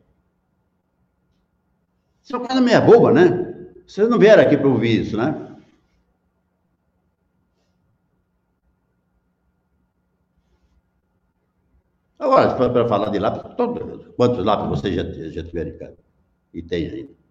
Isso 2.22 2.36
é 2.36 2.38
uma 2.38 2.46
coisa 2.46 2.60
meia 2.62 2.80
boba, 2.80 3.10
né? 3.12 3.72
Vocês 3.84 4.08
não 4.08 4.16
vieram 4.16 4.44
aqui 4.44 4.56
para 4.56 4.68
ouvir 4.68 5.00
isso, 5.00 5.16
né? 5.16 5.56
Agora, 12.16 12.70
para 12.70 12.88
falar 12.88 13.10
de 13.10 13.18
lápis, 13.18 13.56
todo, 13.56 14.14
quantos 14.16 14.44
lápis 14.44 14.68
você 14.68 14.92
já, 14.92 15.02
já 15.30 15.42
tiver 15.42 15.66
em 15.66 15.78
casa? 15.78 15.98
E 16.52 16.62
tem 16.62 16.86
ainda? 16.88 17.23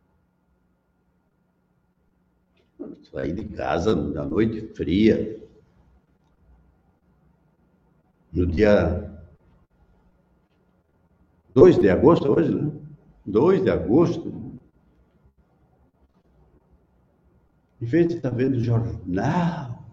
Sair 3.13 3.34
de 3.36 3.45
casa 3.45 3.95
na 3.95 4.26
noite 4.26 4.73
fria, 4.73 5.39
no 8.34 8.47
dia 8.47 9.08
2 11.54 11.78
de 11.78 11.91
agosto, 11.91 12.32
hoje, 12.32 12.56
né? 12.56 12.71
2 13.23 13.65
de 13.65 13.69
agosto. 13.69 14.34
Em 17.80 17.86
vez 17.86 18.08
de 18.08 18.15
estar 18.15 18.32
vendo 18.32 18.60
jornal, 18.60 19.86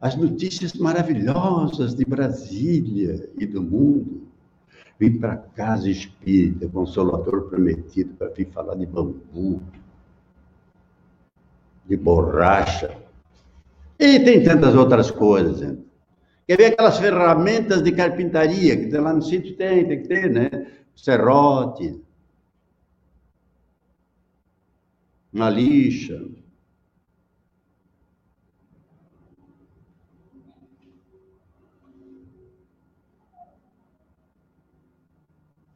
as 0.00 0.16
notícias 0.16 0.72
maravilhosas 0.72 1.94
de 1.94 2.04
Brasília 2.06 3.30
e 3.36 3.44
do 3.44 3.60
mundo, 3.60 4.26
vim 4.98 5.18
para 5.18 5.36
casa 5.36 5.90
espírita, 5.90 6.66
consolador 6.66 7.50
prometido, 7.50 8.14
para 8.14 8.30
vir 8.30 8.48
falar 8.52 8.76
de 8.76 8.86
bambu, 8.86 9.60
de 11.88 11.96
borracha. 11.96 12.96
E 13.98 14.20
tem 14.20 14.44
tantas 14.44 14.74
outras 14.74 15.10
coisas, 15.10 15.58
gente. 15.58 15.88
Quer 16.46 16.56
ver 16.56 16.66
aquelas 16.66 16.98
ferramentas 16.98 17.82
de 17.82 17.92
carpintaria 17.92 18.76
que 18.76 18.96
lá 18.96 19.12
no 19.12 19.22
sítio? 19.22 19.56
Tem, 19.56 19.86
tem 19.86 20.02
que 20.02 20.08
ter, 20.08 20.30
né? 20.30 20.72
Serrote, 20.94 22.00
uma 25.32 25.50
lixa. 25.50 26.24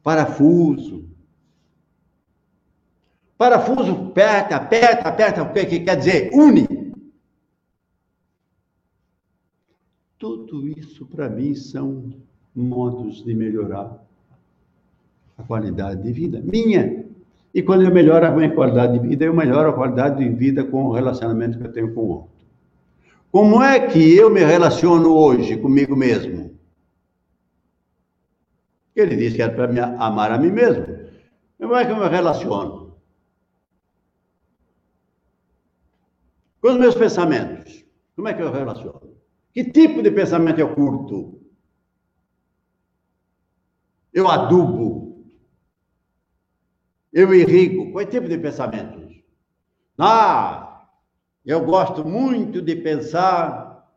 Parafuso. 0.02 1.11
Parafuso 3.42 3.90
aperta, 3.90 4.54
aperta, 4.54 5.08
aperta, 5.08 5.42
o 5.42 5.52
que 5.52 5.80
quer 5.80 5.96
dizer? 5.96 6.30
Une. 6.32 6.64
Tudo 10.16 10.68
isso, 10.68 11.04
para 11.06 11.28
mim, 11.28 11.52
são 11.52 12.14
modos 12.54 13.24
de 13.24 13.34
melhorar 13.34 14.00
a 15.36 15.42
qualidade 15.42 16.04
de 16.04 16.12
vida 16.12 16.40
minha. 16.40 17.04
E 17.52 17.60
quando 17.64 17.82
eu 17.82 17.90
melhoro 17.90 18.24
a 18.24 18.30
minha 18.30 18.54
qualidade 18.54 18.96
de 18.96 19.08
vida, 19.08 19.24
eu 19.24 19.34
melhoro 19.34 19.70
a 19.70 19.72
qualidade 19.72 20.22
de 20.22 20.28
vida 20.28 20.62
com 20.62 20.84
o 20.84 20.92
relacionamento 20.92 21.58
que 21.58 21.66
eu 21.66 21.72
tenho 21.72 21.92
com 21.92 22.00
o 22.00 22.08
outro. 22.10 22.30
Como 23.32 23.60
é 23.60 23.88
que 23.88 24.16
eu 24.16 24.30
me 24.30 24.44
relaciono 24.44 25.12
hoje 25.12 25.56
comigo 25.56 25.96
mesmo? 25.96 26.56
Ele 28.94 29.16
disse 29.16 29.34
que 29.34 29.42
era 29.42 29.52
para 29.52 29.66
me 29.66 29.80
amar 29.80 30.30
a 30.30 30.38
mim 30.38 30.52
mesmo. 30.52 30.86
Como 31.58 31.74
é 31.74 31.84
que 31.84 31.90
eu 31.90 31.96
me 31.96 32.06
relaciono? 32.06 32.81
Com 36.62 36.68
os 36.68 36.78
meus 36.78 36.94
pensamentos. 36.94 37.84
Como 38.14 38.28
é 38.28 38.34
que 38.34 38.40
eu 38.40 38.52
relaciono? 38.52 39.16
Que 39.52 39.64
tipo 39.64 40.00
de 40.00 40.12
pensamento 40.12 40.60
eu 40.60 40.74
curto? 40.74 41.42
Eu 44.12 44.28
adubo? 44.28 45.26
Eu 47.12 47.34
irrigo? 47.34 47.90
Qual 47.90 48.02
é 48.02 48.06
tipo 48.06 48.28
de 48.28 48.38
pensamentos? 48.38 49.22
Ah, 49.98 50.88
eu 51.44 51.64
gosto 51.64 52.04
muito 52.04 52.62
de 52.62 52.76
pensar 52.76 53.92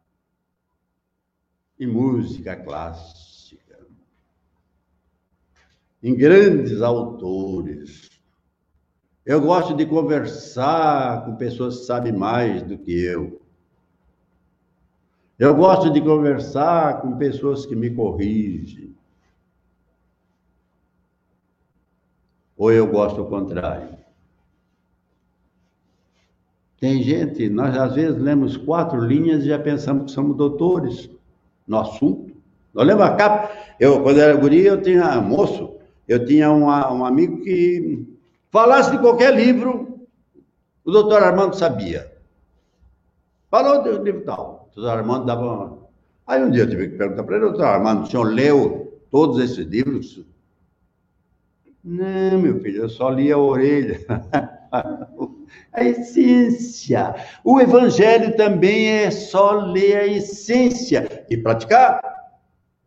em 1.79 1.85
música 1.85 2.55
clássica, 2.55 3.85
em 6.01 6.15
grandes 6.15 6.81
autores. 6.81 8.09
Eu 9.25 9.41
gosto 9.41 9.73
de 9.73 9.87
conversar 9.87 11.25
com 11.25 11.35
pessoas 11.35 11.79
que 11.79 11.85
sabem 11.85 12.13
mais 12.13 12.61
do 12.61 12.77
que 12.77 12.91
eu. 13.03 13.41
Eu 15.39 15.55
gosto 15.55 15.89
de 15.89 15.99
conversar 15.99 17.01
com 17.01 17.17
pessoas 17.17 17.65
que 17.65 17.75
me 17.75 17.89
corrigem. 17.89 18.95
Ou 22.55 22.71
eu 22.71 22.85
gosto 22.87 23.19
ao 23.19 23.27
contrário? 23.27 23.97
Tem 26.79 27.01
gente, 27.01 27.49
nós 27.49 27.75
às 27.75 27.95
vezes 27.95 28.21
lemos 28.21 28.55
quatro 28.55 28.99
linhas 28.99 29.43
e 29.43 29.47
já 29.47 29.57
pensamos 29.57 30.05
que 30.05 30.11
somos 30.11 30.37
doutores 30.37 31.09
no 31.67 31.79
assunto. 31.79 32.31
Nós 32.71 32.85
lemos 32.85 33.03
a 33.03 33.15
capa. 33.15 33.51
Eu, 33.79 34.03
quando 34.03 34.19
era 34.19 34.35
guri, 34.35 34.63
eu 34.63 34.79
tinha, 34.79 35.19
moço, 35.19 35.77
eu 36.07 36.23
tinha 36.23 36.51
uma, 36.51 36.93
um 36.93 37.03
amigo 37.03 37.41
que 37.41 38.14
falasse 38.55 38.91
de 38.91 38.99
qualquer 38.99 39.35
livro, 39.35 40.07
o 40.85 40.89
doutor 40.89 41.21
Armando 41.21 41.57
sabia. 41.57 42.09
Falou 43.51 43.83
do 43.83 44.01
livro 44.01 44.21
tal 44.21 44.65
doutor 44.73 44.97
Armando 44.97 45.25
dava 45.25 45.41
uma... 45.41 45.77
Aí 46.25 46.41
um 46.41 46.49
dia 46.49 46.63
eu 46.63 46.69
tive 46.69 46.89
que 46.89 46.97
perguntar 46.97 47.23
para 47.23 47.35
ele, 47.35 47.45
doutor 47.45 47.65
Armando, 47.65 48.03
o 48.03 48.05
senhor 48.07 48.23
leu 48.23 49.01
todos 49.11 49.39
esses 49.39 49.65
livros? 49.65 50.21
Não, 51.83 52.39
meu 52.39 52.59
filho, 52.61 52.83
eu 52.83 52.89
só 52.89 53.09
li 53.09 53.31
a 53.31 53.37
orelha. 53.37 53.99
a 55.71 55.83
essência. 55.83 57.13
O 57.43 57.59
evangelho 57.59 58.35
também 58.37 58.87
é 58.87 59.11
só 59.11 59.51
ler 59.51 59.97
a 59.97 60.07
essência 60.07 61.25
e 61.29 61.37
praticar. 61.37 62.01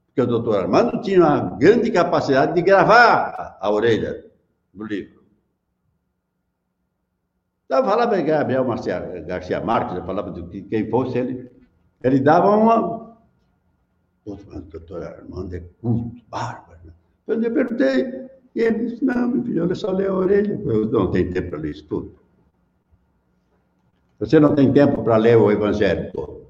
Porque 0.07 0.23
o 0.23 0.27
doutor 0.27 0.63
Armando 0.63 1.01
tinha 1.03 1.21
uma 1.21 1.41
grande 1.59 1.91
capacidade 1.91 2.55
de 2.55 2.63
gravar 2.63 3.57
a 3.61 3.71
orelha 3.71 4.25
do 4.75 4.85
livro. 4.85 5.18
Então, 7.69 7.85
falava 7.85 8.19
Gabriel 8.23 8.65
Garcia, 8.65 8.99
Garcia 9.27 9.61
Marques, 9.61 9.95
eu 9.95 10.05
falava 10.07 10.31
de 10.31 10.63
quem 10.63 10.89
fosse 10.89 11.19
ele. 11.19 11.51
Ele 12.03 12.19
dava 12.19 12.49
uma. 12.57 13.15
O 14.25 14.37
doutor 14.71 15.03
Armando 15.03 15.55
é 15.55 15.61
culto, 15.79 16.17
bárbaro. 16.31 16.95
Quando 17.27 17.45
eu 17.45 17.53
perguntei, 17.53 18.29
e 18.55 18.61
ele 18.61 18.87
disse: 18.87 19.05
Não, 19.05 19.29
meu 19.29 19.45
filho, 19.45 19.65
olha 19.65 19.75
só 19.75 19.91
ler 19.91 20.09
a 20.09 20.15
orelha. 20.15 20.59
Eu 20.65 20.87
não 20.87 21.11
tenho 21.11 21.31
tempo 21.31 21.51
para 21.51 21.59
ler 21.59 21.73
isso 21.73 21.87
tudo. 21.87 22.19
Você 24.19 24.41
não 24.41 24.55
tem 24.55 24.73
tempo 24.73 25.05
para 25.05 25.19
ler 25.19 25.37
o 25.37 25.51
Evangelho 25.51 26.11
todo. 26.13 26.47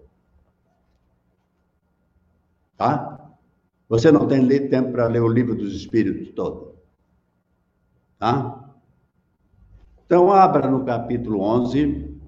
Tá? 2.76 3.34
Você 3.88 4.12
não 4.12 4.28
tem 4.28 4.46
tempo 4.68 4.92
para 4.92 5.08
ler 5.08 5.20
o 5.20 5.28
livro 5.28 5.56
dos 5.56 5.74
Espíritos 5.74 6.32
todo. 6.32 6.76
Tá? 8.20 8.67
Então, 10.08 10.32
abra 10.32 10.70
no 10.70 10.86
capítulo 10.86 11.42
11 11.42 12.18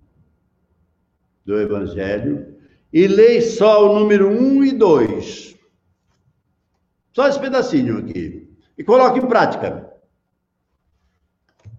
do 1.47 1.59
Evangelho 1.59 2.61
e 2.93 3.07
leia 3.07 3.41
só 3.41 3.91
o 3.91 3.99
número 3.99 4.29
1 4.29 4.65
e 4.65 4.73
2. 4.73 5.59
Só 7.15 7.27
esse 7.27 7.41
pedacinho 7.41 7.97
aqui. 7.97 8.55
E 8.77 8.85
coloque 8.85 9.19
em 9.19 9.27
prática. 9.27 9.91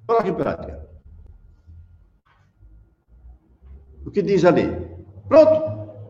Coloque 0.08 0.30
em 0.30 0.34
prática. 0.34 0.90
O 4.04 4.10
que 4.10 4.24
diz 4.24 4.44
ali? 4.44 4.64
Pronto. 5.28 6.02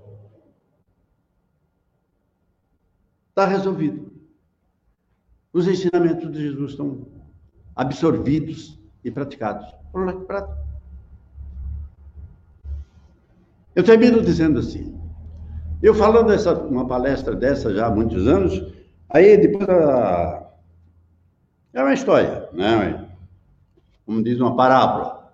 Está 3.27 3.45
resolvido. 3.45 4.09
Os 5.51 5.67
ensinamentos 5.67 6.31
de 6.31 6.43
Jesus 6.43 6.71
estão 6.71 7.05
absorvidos 7.75 8.80
e 9.03 9.11
praticados. 9.11 9.67
Eu 13.75 13.83
termino 13.83 14.21
dizendo 14.21 14.59
assim, 14.59 14.99
eu 15.81 15.93
falando 15.93 16.31
essa, 16.31 16.53
uma 16.53 16.87
palestra 16.87 17.35
dessa 17.35 17.73
já 17.73 17.87
há 17.87 17.91
muitos 17.91 18.27
anos, 18.27 18.73
aí 19.09 19.37
depois 19.37 19.67
a, 19.69 20.51
é 21.73 21.81
uma 21.81 21.93
história, 21.93 22.49
né? 22.53 23.07
Como 24.05 24.21
diz 24.23 24.39
uma 24.39 24.55
parábola. 24.55 25.33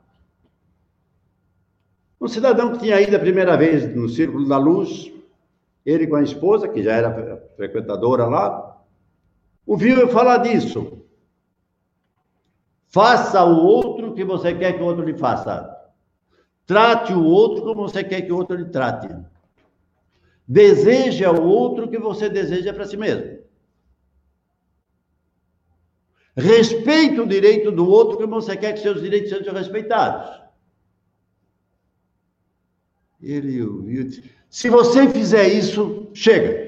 Um 2.22 2.28
cidadão 2.28 2.74
que 2.74 2.80
tinha 2.80 3.02
ido 3.02 3.16
a 3.16 3.20
primeira 3.20 3.58
vez 3.58 3.94
no 3.96 4.08
Círculo 4.08 4.48
da 4.48 4.58
Luz, 4.58 5.12
ele 5.86 6.08
com 6.08 6.16
a 6.16 6.24
esposa, 6.24 6.68
que 6.68 6.84
já 6.84 6.94
era 6.94 7.42
frequentadora 7.56 8.26
lá, 8.26 8.78
ouviu 9.66 10.08
falar 10.10 10.38
disso. 10.38 11.07
Faça 12.88 13.44
o 13.44 13.64
outro 13.64 14.14
que 14.14 14.24
você 14.24 14.54
quer 14.54 14.74
que 14.74 14.82
o 14.82 14.86
outro 14.86 15.04
lhe 15.04 15.18
faça. 15.18 15.76
Trate 16.66 17.14
o 17.14 17.24
outro 17.24 17.64
como 17.64 17.88
você 17.88 18.04
quer 18.04 18.22
que 18.22 18.32
o 18.32 18.38
outro 18.38 18.56
lhe 18.56 18.66
trate. 18.66 19.10
Deseja 20.48 21.32
o 21.32 21.44
outro 21.44 21.90
que 21.90 21.98
você 21.98 22.30
deseja 22.30 22.74
para 22.74 22.86
si 22.86 22.96
mesmo. 22.96 23.38
Respeite 26.36 27.20
o 27.20 27.28
direito 27.28 27.72
do 27.72 27.90
outro 27.90 28.18
como 28.18 28.36
você 28.36 28.56
quer 28.56 28.74
que 28.74 28.80
seus 28.80 29.02
direitos 29.02 29.30
sejam 29.30 29.54
respeitados. 29.54 30.42
Ele 33.22 33.62
ouviu. 33.64 34.08
Se 34.50 34.70
você 34.70 35.10
fizer 35.10 35.48
isso, 35.48 36.10
chega. 36.14 36.68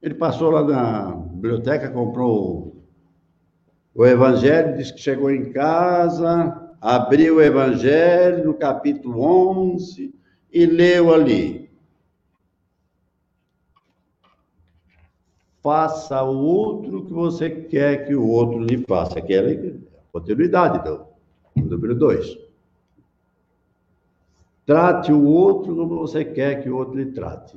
Ele 0.00 0.14
passou 0.14 0.50
lá 0.50 0.64
na 0.64 1.12
biblioteca, 1.12 1.90
comprou 1.90 2.77
o 3.98 4.06
Evangelho, 4.06 4.76
disse 4.76 4.94
que 4.94 5.00
chegou 5.00 5.28
em 5.28 5.50
casa, 5.50 6.72
abriu 6.80 7.38
o 7.38 7.42
Evangelho 7.42 8.44
no 8.44 8.54
capítulo 8.54 9.20
11 9.74 10.14
e 10.52 10.66
leu 10.66 11.12
ali. 11.12 11.68
Faça 15.60 16.22
o 16.22 16.38
outro 16.38 17.06
que 17.06 17.12
você 17.12 17.50
quer 17.50 18.06
que 18.06 18.14
o 18.14 18.24
outro 18.24 18.60
lhe 18.60 18.78
faça. 18.84 19.18
Aquela 19.18 19.50
é 19.50 19.54
a 19.54 20.12
continuidade 20.12 20.88
do 20.88 21.04
número 21.56 21.96
2. 21.96 22.38
Trate 24.64 25.12
o 25.12 25.24
outro 25.24 25.74
como 25.74 25.98
você 25.98 26.24
quer 26.24 26.62
que 26.62 26.70
o 26.70 26.76
outro 26.76 26.94
lhe 26.94 27.06
trate. 27.06 27.56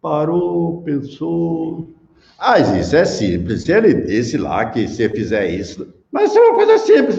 Parou, 0.00 0.80
pensou. 0.80 1.90
Ah, 2.38 2.58
isso 2.60 2.94
é 2.94 3.04
simples. 3.04 3.64
Se 3.64 3.72
ele 3.72 3.94
disse 4.02 4.38
lá 4.38 4.70
que 4.70 4.86
se 4.86 5.08
fizer 5.08 5.50
isso. 5.50 5.92
Mas 6.10 6.30
isso 6.30 6.38
é 6.38 6.42
uma 6.42 6.54
coisa 6.54 6.78
simples. 6.78 7.18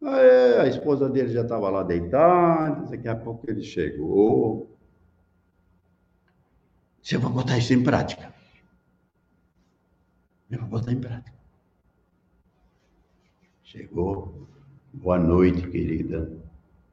Aí, 0.00 0.60
a 0.60 0.66
esposa 0.68 1.08
dele 1.08 1.32
já 1.32 1.42
estava 1.42 1.68
lá 1.70 1.82
deitada, 1.82 2.88
daqui 2.88 3.08
a 3.08 3.16
pouco 3.16 3.50
ele 3.50 3.62
chegou. 3.62 4.78
Você 7.02 7.18
vai 7.18 7.32
botar 7.32 7.58
isso 7.58 7.72
em 7.74 7.82
prática. 7.82 8.32
Eu 10.50 10.60
vou 10.60 10.68
botar 10.68 10.92
em 10.92 11.00
prática. 11.00 11.36
Chegou. 13.62 14.46
Boa 14.92 15.18
noite, 15.18 15.68
querida. 15.68 16.30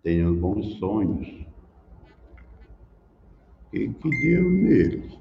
Tenha 0.01 0.31
bons 0.31 0.79
sonhos. 0.79 1.45
O 3.73 3.93
que, 3.93 4.09
deu 4.21 4.49
neles? 4.51 5.17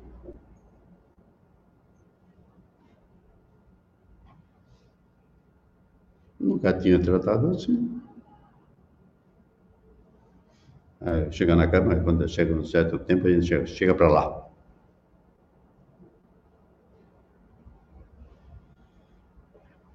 Nunca 6.38 6.72
tinha 6.72 7.00
tratado 7.00 7.50
assim. 7.50 8.02
É, 11.00 11.30
chega 11.30 11.54
na 11.54 11.68
cama, 11.68 11.94
quando 12.00 12.28
chega 12.28 12.52
um 12.52 12.64
certo 12.64 12.98
tempo, 12.98 13.28
a 13.28 13.30
gente 13.30 13.46
chega, 13.46 13.66
chega 13.66 13.94
para 13.94 14.08
lá. 14.08 14.50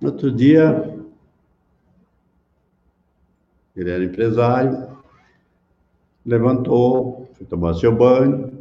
Outro 0.02 0.32
dia, 0.32 0.98
ele 3.76 3.90
era 3.92 4.04
empresário, 4.04 4.95
levantou, 6.26 7.30
foi 7.34 7.46
tomar 7.46 7.76
seu 7.76 7.96
banho. 7.96 8.52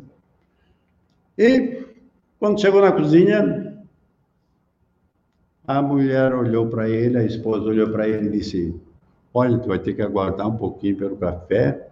E 1.38 1.84
quando 2.38 2.60
chegou 2.60 2.80
na 2.80 2.92
cozinha, 2.92 3.84
a 5.66 5.80
mulher 5.80 6.34
olhou 6.34 6.68
para 6.68 6.88
ele, 6.88 7.16
a 7.16 7.24
esposa 7.24 7.64
olhou 7.64 7.88
para 7.88 8.06
ele 8.08 8.26
e 8.26 8.32
disse: 8.32 8.78
Olha, 9.32 9.58
tu 9.58 9.68
vai 9.68 9.78
ter 9.78 9.94
que 9.94 10.02
aguardar 10.02 10.48
um 10.48 10.56
pouquinho 10.56 10.96
pelo 10.96 11.16
café, 11.16 11.88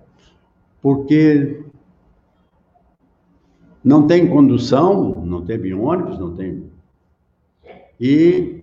porque 0.81 1.65
não 3.83 4.07
tem 4.07 4.29
condução, 4.29 5.25
não 5.25 5.45
teve 5.45 5.73
ônibus, 5.73 6.19
não 6.19 6.37
tem. 6.37 6.71
E 7.99 8.63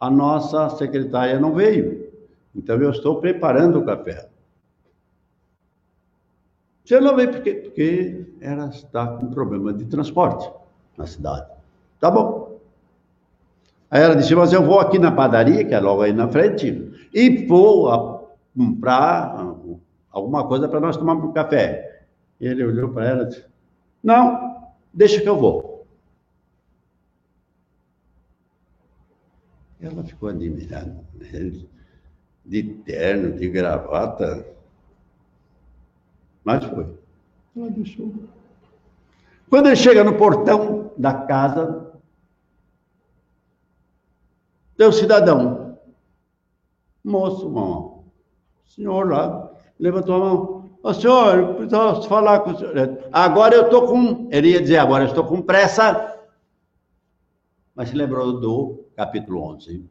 a 0.00 0.10
nossa 0.10 0.70
secretária 0.70 1.38
não 1.38 1.54
veio. 1.54 2.10
Então 2.54 2.80
eu 2.80 2.90
estou 2.90 3.20
preparando 3.20 3.78
o 3.78 3.84
café. 3.84 4.28
Você 6.86 7.00
não 7.00 7.16
veio 7.16 7.32
porque, 7.32 7.52
porque 7.52 8.26
ela 8.40 8.68
está 8.68 9.08
com 9.08 9.28
problema 9.30 9.72
de 9.72 9.86
transporte 9.86 10.48
na 10.96 11.04
cidade. 11.04 11.50
Tá 11.98 12.08
bom. 12.08 12.60
Aí 13.90 14.02
ela 14.02 14.14
disse, 14.14 14.32
mas 14.36 14.52
eu 14.52 14.62
vou 14.62 14.78
aqui 14.78 14.96
na 14.96 15.10
padaria, 15.10 15.64
que 15.64 15.74
é 15.74 15.80
logo 15.80 16.02
aí 16.02 16.12
na 16.12 16.28
frente, 16.28 17.08
e 17.12 17.44
vou 17.46 18.38
comprar 18.56 19.56
alguma 20.12 20.46
coisa 20.46 20.68
para 20.68 20.78
nós 20.78 20.96
tomarmos 20.96 21.24
um 21.24 21.32
café. 21.32 22.04
E 22.40 22.46
ele 22.46 22.64
olhou 22.64 22.88
para 22.90 23.04
ela 23.04 23.22
e 23.24 23.26
disse, 23.26 23.44
não, 24.00 24.70
deixa 24.94 25.20
que 25.20 25.28
eu 25.28 25.36
vou. 25.36 25.84
Ela 29.80 30.04
ficou 30.04 30.28
admirada. 30.28 30.96
Ele 31.32 31.68
de 32.44 32.62
terno, 32.62 33.32
de 33.32 33.48
gravata. 33.48 34.46
Mas 36.46 36.64
foi. 36.64 36.86
Ela 37.56 37.70
deixou. 37.70 38.14
Quando 39.50 39.66
ele 39.66 39.74
chega 39.74 40.04
no 40.04 40.16
portão 40.16 40.92
da 40.96 41.12
casa, 41.12 41.92
tem 44.76 44.86
um 44.86 44.92
cidadão, 44.92 45.76
moço, 47.04 47.50
mão. 47.50 48.04
Senhor 48.64 49.10
lá 49.10 49.50
levantou 49.78 50.14
a 50.14 50.18
mão. 50.18 50.70
Ô 50.84 50.94
senhor, 50.94 51.54
preciso 51.56 52.02
falar 52.08 52.40
com 52.40 52.52
o 52.52 52.56
senhor. 52.56 52.74
Agora 53.10 53.56
eu 53.56 53.64
estou 53.64 53.88
com. 53.88 54.28
Ele 54.30 54.50
ia 54.50 54.60
dizer, 54.60 54.78
agora 54.78 55.02
eu 55.02 55.08
estou 55.08 55.24
com 55.24 55.42
pressa. 55.42 56.16
Mas 57.74 57.88
se 57.88 57.96
lembrou 57.96 58.38
do 58.38 58.84
capítulo 58.94 59.42
11. 59.54 59.84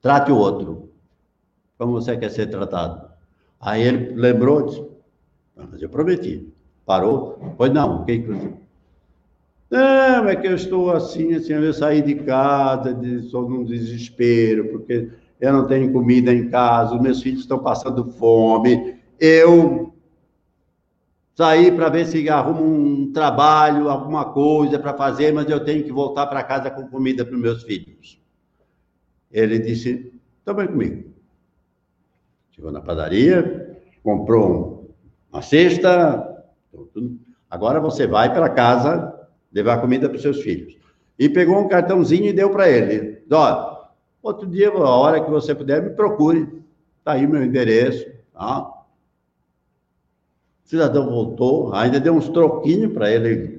Trate 0.00 0.32
o 0.32 0.36
outro 0.36 0.90
como 1.76 1.92
você 1.92 2.16
quer 2.16 2.30
ser 2.30 2.48
tratado. 2.48 3.08
Aí 3.60 3.82
ele 3.82 4.14
lembrou, 4.14 4.66
disse, 4.66 4.87
mas 5.70 5.82
eu 5.82 5.88
prometi. 5.88 6.46
Parou, 6.86 7.54
pois 7.56 7.72
não, 7.72 8.02
o 8.02 8.04
que 8.04 8.24
Não, 9.70 10.28
é 10.28 10.36
que 10.36 10.46
eu 10.46 10.54
estou 10.54 10.90
assim, 10.90 11.34
assim, 11.34 11.52
eu 11.52 11.72
saí 11.74 12.00
de 12.00 12.14
casa, 12.14 12.98
estou 13.02 13.48
num 13.48 13.64
desespero, 13.64 14.68
porque 14.68 15.10
eu 15.38 15.52
não 15.52 15.66
tenho 15.66 15.92
comida 15.92 16.32
em 16.32 16.48
casa, 16.48 16.94
os 16.94 17.02
meus 17.02 17.22
filhos 17.22 17.40
estão 17.40 17.58
passando 17.58 18.10
fome, 18.12 18.96
eu 19.20 19.92
saí 21.34 21.70
para 21.70 21.90
ver 21.90 22.06
se 22.06 22.26
arrumo 22.28 22.64
um 22.64 23.12
trabalho, 23.12 23.90
alguma 23.90 24.24
coisa 24.32 24.78
para 24.78 24.94
fazer, 24.94 25.32
mas 25.32 25.48
eu 25.50 25.62
tenho 25.62 25.84
que 25.84 25.92
voltar 25.92 26.26
para 26.26 26.42
casa 26.42 26.70
com 26.70 26.88
comida 26.88 27.24
para 27.24 27.34
os 27.34 27.40
meus 27.40 27.62
filhos. 27.64 28.18
Ele 29.30 29.58
disse, 29.58 30.10
também 30.44 30.66
comigo. 30.66 31.12
Chegou 32.52 32.72
na 32.72 32.80
padaria, 32.80 33.78
comprou 34.02 34.77
uma 35.32 35.42
cesta. 35.42 36.44
Agora 37.50 37.80
você 37.80 38.06
vai 38.06 38.32
para 38.32 38.50
casa 38.50 39.14
levar 39.52 39.80
comida 39.80 40.08
para 40.08 40.16
os 40.16 40.22
seus 40.22 40.40
filhos. 40.42 40.76
E 41.18 41.28
pegou 41.28 41.58
um 41.58 41.68
cartãozinho 41.68 42.26
e 42.26 42.32
deu 42.32 42.50
para 42.50 42.68
ele. 42.68 43.24
Ó, 43.30 43.88
outro 44.22 44.46
dia, 44.46 44.68
a 44.68 44.96
hora 44.96 45.24
que 45.24 45.30
você 45.30 45.54
puder, 45.54 45.82
me 45.82 45.90
procure. 45.90 46.62
Está 46.98 47.12
aí 47.12 47.26
meu 47.26 47.42
endereço. 47.42 48.06
Tá? 48.32 48.60
O 50.64 50.68
cidadão 50.68 51.08
voltou, 51.08 51.74
ainda 51.74 51.98
deu 51.98 52.14
uns 52.14 52.28
troquinhos 52.28 52.92
para 52.92 53.10
ele 53.10 53.58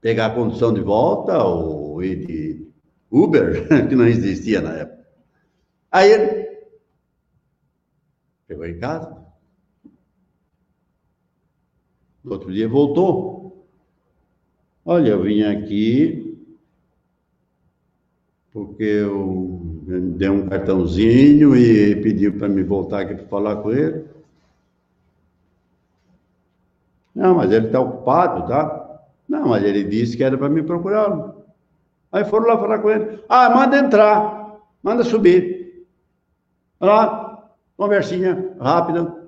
pegar 0.00 0.26
a 0.26 0.34
condução 0.34 0.72
de 0.72 0.80
volta 0.80 1.42
ou 1.42 2.02
ir 2.02 2.26
de 2.26 2.68
Uber, 3.10 3.66
que 3.88 3.96
não 3.96 4.06
existia 4.06 4.60
na 4.60 4.74
época. 4.74 4.98
Aí 5.90 6.12
ele 6.12 6.48
Chegou 8.48 8.64
em 8.64 8.78
casa. 8.78 9.27
No 12.24 12.32
outro 12.32 12.52
dia 12.52 12.68
voltou. 12.68 13.66
Olha, 14.84 15.10
eu 15.10 15.22
vim 15.22 15.42
aqui 15.42 16.24
porque 18.52 18.82
eu 18.82 19.60
dei 20.16 20.28
um 20.28 20.48
cartãozinho 20.48 21.54
e 21.54 21.94
pediu 21.96 22.36
para 22.36 22.48
me 22.48 22.62
voltar 22.62 23.02
aqui 23.02 23.14
para 23.14 23.26
falar 23.28 23.56
com 23.56 23.70
ele. 23.70 24.04
Não, 27.14 27.36
mas 27.36 27.52
ele 27.52 27.66
está 27.66 27.80
ocupado, 27.80 28.48
tá? 28.48 29.02
Não, 29.28 29.48
mas 29.48 29.62
ele 29.62 29.84
disse 29.84 30.16
que 30.16 30.24
era 30.24 30.36
para 30.36 30.48
me 30.48 30.62
procurá-lo. 30.62 31.44
Aí 32.10 32.24
foram 32.24 32.46
lá 32.48 32.58
falar 32.58 32.78
com 32.78 32.90
ele. 32.90 33.22
Ah, 33.28 33.50
manda 33.50 33.78
entrar, 33.78 34.58
manda 34.82 35.04
subir. 35.04 35.86
Lá, 36.80 37.28
Conversinha 37.78 38.56
rápida. 38.60 39.27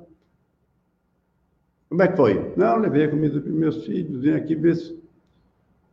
Como 1.90 2.02
é 2.02 2.08
que 2.08 2.16
foi? 2.16 2.54
Não, 2.56 2.76
levei 2.76 3.04
a 3.04 3.10
comida 3.10 3.40
para 3.40 3.50
meus 3.50 3.84
filhos, 3.84 4.22
vim 4.22 4.30
aqui 4.30 4.54
ver 4.54 4.76
se. 4.76 4.98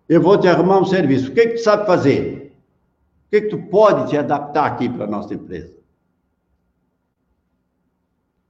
Eu 0.07 0.21
vou 0.21 0.39
te 0.39 0.47
arrumar 0.47 0.79
um 0.79 0.85
serviço. 0.85 1.31
O 1.31 1.33
que, 1.33 1.47
que 1.47 1.53
tu 1.55 1.63
sabe 1.63 1.87
fazer? 1.87 2.55
O 3.25 3.29
que, 3.31 3.41
que 3.41 3.49
tu 3.49 3.57
pode 3.63 4.11
te 4.11 4.15
adaptar 4.15 4.67
aqui 4.67 4.87
para 4.87 5.05
a 5.05 5.09
nossa 5.09 5.33
empresa? 5.33 5.75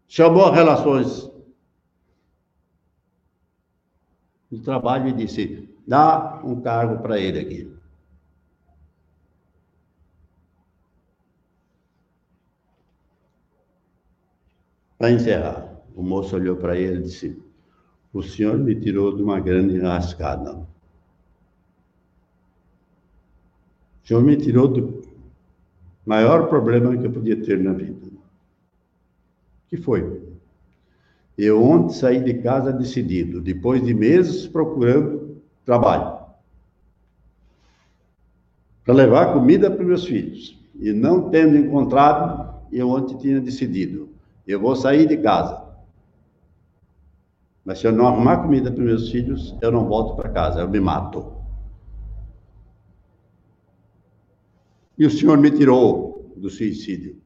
Chamou 0.09 0.51
relações 0.51 1.31
do 4.51 4.59
trabalho 4.61 5.07
e 5.07 5.13
disse: 5.13 5.69
dá 5.87 6.41
um 6.43 6.59
cargo 6.59 7.01
para 7.01 7.17
ele 7.17 7.39
aqui. 7.39 7.77
Para 14.97 15.11
encerrar, 15.11 15.66
o 15.97 16.03
moço 16.03 16.35
olhou 16.35 16.55
para 16.55 16.77
ele 16.77 16.99
e 16.99 17.03
disse: 17.03 17.41
o 18.13 18.21
Senhor 18.21 18.57
me 18.57 18.75
tirou 18.75 19.15
de 19.15 19.23
uma 19.23 19.39
grande 19.39 19.75
enrascada. 19.75 20.53
O 24.03 24.07
Senhor 24.07 24.23
me 24.23 24.37
tirou 24.37 24.67
do 24.67 25.01
maior 26.05 26.47
problema 26.47 26.95
que 26.95 27.05
eu 27.05 27.11
podia 27.11 27.43
ter 27.43 27.59
na 27.59 27.73
vida. 27.73 28.07
Que 29.67 29.75
foi? 29.75 30.21
Eu 31.35 31.61
ontem 31.61 31.93
saí 31.93 32.23
de 32.23 32.35
casa 32.35 32.71
decidido, 32.71 33.41
depois 33.41 33.83
de 33.83 33.93
meses 33.93 34.47
procurando 34.47 35.41
trabalho, 35.65 36.17
para 38.85 38.93
levar 38.93 39.33
comida 39.33 39.69
para 39.69 39.83
meus 39.83 40.05
filhos. 40.05 40.57
E 40.79 40.93
não 40.93 41.29
tendo 41.29 41.57
encontrado, 41.57 42.55
eu 42.71 42.87
ontem 42.89 43.17
tinha 43.17 43.41
decidido, 43.41 44.09
eu 44.47 44.59
vou 44.59 44.75
sair 44.75 45.07
de 45.07 45.17
casa. 45.17 45.66
Mas 47.67 47.79
se 47.79 47.85
eu 47.85 47.91
não 47.91 48.07
arrumar 48.07 48.43
comida 48.43 48.71
para 48.71 48.81
meus 48.81 49.11
filhos, 49.11 49.53
eu 49.61 49.69
não 49.69 49.89
volto 49.89 50.15
para 50.15 50.29
casa, 50.29 50.61
eu 50.61 50.69
me 50.69 50.79
mato. 50.79 51.35
E 54.97 55.05
o 55.05 55.11
Senhor 55.11 55.37
me 55.37 55.51
tirou 55.51 56.33
do 56.37 56.49
suicídio. 56.49 57.21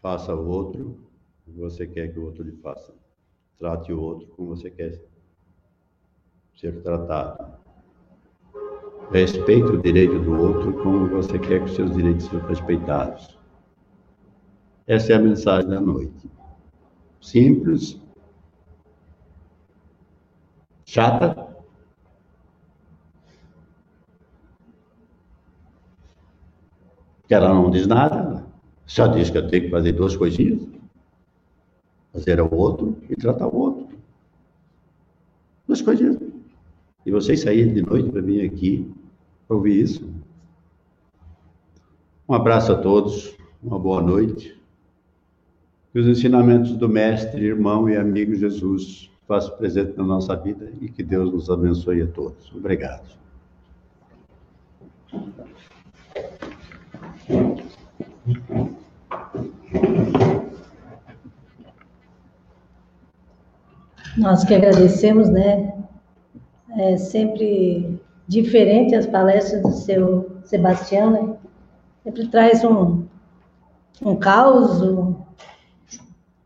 Faça 0.00 0.32
o 0.36 0.46
outro 0.46 1.10
como 1.44 1.58
você 1.58 1.84
quer 1.84 2.12
que 2.12 2.18
o 2.20 2.26
outro 2.26 2.44
lhe 2.44 2.52
faça. 2.58 2.94
Trate 3.58 3.92
o 3.92 4.00
outro 4.00 4.28
como 4.28 4.50
você 4.50 4.70
quer 4.70 5.04
ser 6.54 6.80
tratado. 6.80 7.63
Respeite 9.10 9.70
o 9.70 9.80
direito 9.80 10.18
do 10.18 10.40
outro 10.40 10.72
como 10.82 11.08
você 11.08 11.38
quer 11.38 11.60
que 11.60 11.66
os 11.66 11.74
seus 11.74 11.94
direitos 11.94 12.24
sejam 12.26 12.46
respeitados. 12.46 13.38
Essa 14.86 15.12
é 15.12 15.16
a 15.16 15.20
mensagem 15.20 15.68
da 15.68 15.80
noite. 15.80 16.30
Simples, 17.20 18.00
chata, 20.84 21.54
que 27.26 27.34
ela 27.34 27.48
não 27.48 27.70
diz 27.70 27.86
nada, 27.86 28.46
só 28.86 29.06
diz 29.06 29.30
que 29.30 29.38
eu 29.38 29.48
tenho 29.48 29.64
que 29.64 29.70
fazer 29.70 29.92
duas 29.92 30.14
coisinhas, 30.14 30.60
fazer 32.12 32.40
o 32.40 32.54
outro 32.54 32.96
e 33.08 33.16
tratar 33.16 33.48
o 33.48 33.56
outro. 33.56 33.88
Duas 35.66 35.80
coisinhas. 35.80 36.23
E 37.04 37.10
vocês 37.10 37.40
saírem 37.40 37.74
de 37.74 37.82
noite 37.82 38.10
para 38.10 38.20
vir 38.20 38.44
aqui 38.44 38.90
para 39.46 39.56
ouvir 39.56 39.80
isso. 39.80 40.10
Um 42.28 42.34
abraço 42.34 42.72
a 42.72 42.76
todos, 42.76 43.36
uma 43.62 43.78
boa 43.78 44.00
noite. 44.00 44.58
Que 45.92 45.98
os 46.00 46.06
ensinamentos 46.06 46.72
do 46.72 46.88
Mestre, 46.88 47.44
irmão 47.44 47.88
e 47.88 47.96
amigo 47.96 48.34
Jesus 48.34 49.10
façam 49.28 49.56
presente 49.56 49.96
na 49.96 50.04
nossa 50.04 50.34
vida 50.34 50.72
e 50.80 50.88
que 50.88 51.02
Deus 51.02 51.32
nos 51.32 51.50
abençoe 51.50 52.02
a 52.02 52.06
todos. 52.06 52.52
Obrigado. 52.54 53.06
Nós 64.16 64.44
que 64.44 64.54
agradecemos, 64.54 65.28
né? 65.28 65.83
É 66.76 66.96
sempre 66.96 68.00
diferente 68.26 68.94
as 68.94 69.06
palestras 69.06 69.62
do 69.62 69.70
seu 69.70 70.40
Sebastião, 70.44 71.10
né? 71.10 71.36
Sempre 72.02 72.28
traz 72.28 72.64
um, 72.64 73.04
um 74.02 74.16
caos, 74.16 74.80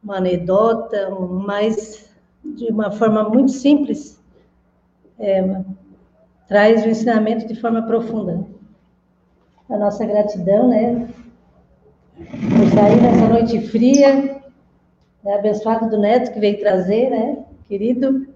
uma 0.02 0.16
anedota, 0.16 1.10
mas 1.10 2.08
de 2.44 2.66
uma 2.66 2.90
forma 2.90 3.28
muito 3.28 3.50
simples, 3.50 4.22
é, 5.18 5.62
traz 6.46 6.84
o 6.84 6.88
ensinamento 6.88 7.46
de 7.46 7.60
forma 7.60 7.82
profunda. 7.82 8.46
A 9.68 9.76
nossa 9.76 10.06
gratidão, 10.06 10.68
né? 10.68 11.08
Por 12.16 12.68
sair 12.74 13.00
nessa 13.00 13.28
noite 13.28 13.60
fria, 13.68 14.40
é 15.24 15.34
abençoado 15.34 15.90
do 15.90 15.98
Neto 15.98 16.32
que 16.32 16.40
veio 16.40 16.60
trazer, 16.60 17.10
né? 17.10 17.44
Querido, 17.68 18.27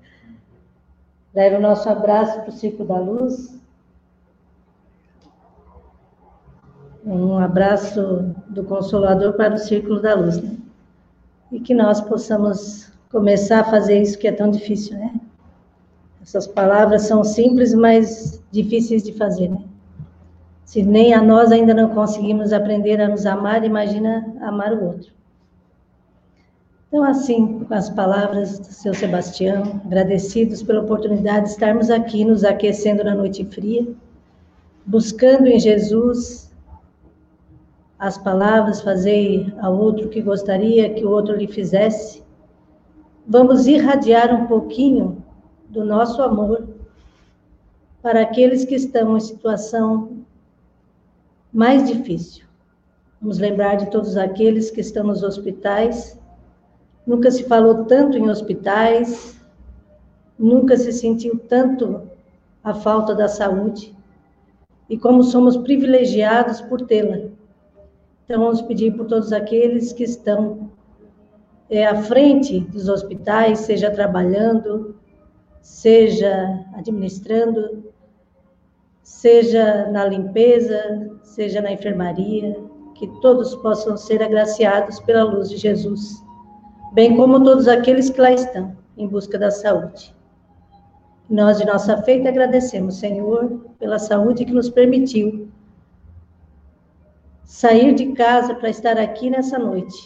Leve 1.35 1.57
o 1.57 1.61
nosso 1.61 1.88
abraço 1.88 2.40
para 2.40 2.51
o 2.51 2.53
Círculo 2.53 2.88
da 2.88 2.99
Luz. 2.99 3.59
Um 7.05 7.38
abraço 7.38 8.35
do 8.49 8.62
Consolador 8.64 9.33
para 9.33 9.55
o 9.55 9.59
Círculo 9.59 10.01
da 10.01 10.14
Luz, 10.14 10.40
né? 10.40 10.57
E 11.51 11.59
que 11.59 11.75
nós 11.75 12.01
possamos 12.01 12.92
começar 13.11 13.61
a 13.61 13.64
fazer 13.64 14.01
isso 14.01 14.18
que 14.18 14.29
é 14.29 14.33
tão 14.33 14.51
difícil, 14.51 14.97
né? 14.99 15.14
Essas 16.23 16.47
palavras 16.47 17.03
são 17.03 17.25
simples, 17.25 17.75
mas 17.75 18.42
difíceis 18.53 19.03
de 19.03 19.12
fazer, 19.12 19.49
né? 19.49 19.64
Se 20.64 20.83
nem 20.83 21.12
a 21.12 21.21
nós 21.21 21.51
ainda 21.51 21.75
não 21.75 21.95
conseguimos 21.95 22.53
aprender 22.53 23.01
a 23.01 23.09
nos 23.09 23.27
amar, 23.27 23.64
imagina 23.64 24.33
amar 24.40 24.73
o 24.73 24.85
outro. 24.85 25.12
Então, 26.92 27.05
assim, 27.05 27.61
com 27.64 27.72
as 27.72 27.88
palavras 27.88 28.59
do 28.59 28.66
seu 28.66 28.92
Sebastião, 28.92 29.81
agradecidos 29.83 30.62
pela 30.62 30.83
oportunidade 30.83 31.46
de 31.46 31.52
estarmos 31.52 31.88
aqui 31.88 32.22
nos 32.22 32.44
aquecendo 32.44 33.02
na 33.02 33.14
noite 33.14 33.46
fria, 33.46 33.88
buscando 34.85 35.46
em 35.46 35.59
Jesus 35.59 36.52
as 37.98 38.18
palavras, 38.18 38.83
fazer 38.83 39.55
ao 39.59 39.74
outro 39.74 40.11
que 40.11 40.20
gostaria 40.20 40.92
que 40.92 41.02
o 41.02 41.09
outro 41.09 41.35
lhe 41.35 41.46
fizesse. 41.46 42.22
Vamos 43.26 43.66
irradiar 43.66 44.31
um 44.31 44.46
pouquinho 44.46 45.24
do 45.70 45.87
nosso 45.87 46.20
amor 46.20 46.68
para 48.02 48.20
aqueles 48.20 48.66
que 48.66 48.74
estão 48.74 49.16
em 49.16 49.20
situação 49.20 50.26
mais 51.50 51.88
difícil. 51.88 52.44
Vamos 53.18 53.38
lembrar 53.38 53.76
de 53.76 53.90
todos 53.90 54.14
aqueles 54.18 54.70
que 54.70 54.83
estão 54.83 55.05
nos 55.05 55.22
hospitais 55.22 56.20
Nunca 57.07 57.31
se 57.31 57.45
falou 57.45 57.85
tanto 57.85 58.17
em 58.17 58.31
hospitais, 58.31 59.41
nunca 60.38 60.77
se 60.77 60.93
sentiu 60.93 61.38
tanto 61.49 62.03
a 62.62 62.73
falta 62.73 63.15
da 63.15 63.27
saúde 63.27 63.95
e 64.88 64.97
como 64.97 65.25
somos 65.25 65.57
privilegiados 65.57 66.61
por 66.61 66.83
tê-la. 66.83 67.29
Então, 68.25 68.45
vamos 68.45 68.62
pedir 68.62 68.97
por 68.97 69.07
todos 69.07 69.33
aqueles 69.33 69.93
que 69.93 70.05
estão 70.05 70.71
é, 71.69 71.87
à 71.87 72.03
frente 72.03 72.61
dos 72.61 72.88
hospitais, 72.88 73.61
seja 73.61 73.91
trabalhando, 73.91 74.95
seja 75.61 76.65
administrando, 76.75 77.85
seja 79.03 79.91
na 79.91 80.05
limpeza, 80.05 81.11
seja 81.23 81.61
na 81.61 81.73
enfermaria, 81.73 82.57
que 82.95 83.09
todos 83.21 83.57
possam 83.57 83.97
ser 83.97 84.23
agraciados 84.23 85.01
pela 85.01 85.25
luz 85.25 85.51
de 85.51 85.57
Jesus 85.57 86.23
bem 86.92 87.16
como 87.16 87.42
todos 87.42 87.68
aqueles 87.68 88.11
que 88.11 88.20
lá 88.20 88.33
estão, 88.33 88.76
em 88.96 89.09
busca 89.09 89.38
da 89.38 89.50
saúde. 89.50 90.14
Nós, 91.28 91.59
de 91.59 91.64
nossa 91.64 91.96
feita, 92.02 92.28
agradecemos, 92.28 92.96
Senhor, 92.96 93.66
pela 93.78 93.98
saúde 93.98 94.44
que 94.44 94.52
nos 94.52 94.68
permitiu 94.68 95.48
sair 97.44 97.94
de 97.94 98.12
casa 98.12 98.55
para 98.55 98.70
estar 98.70 98.98
aqui 98.98 99.31
nessa 99.31 99.59
noite, 99.59 99.96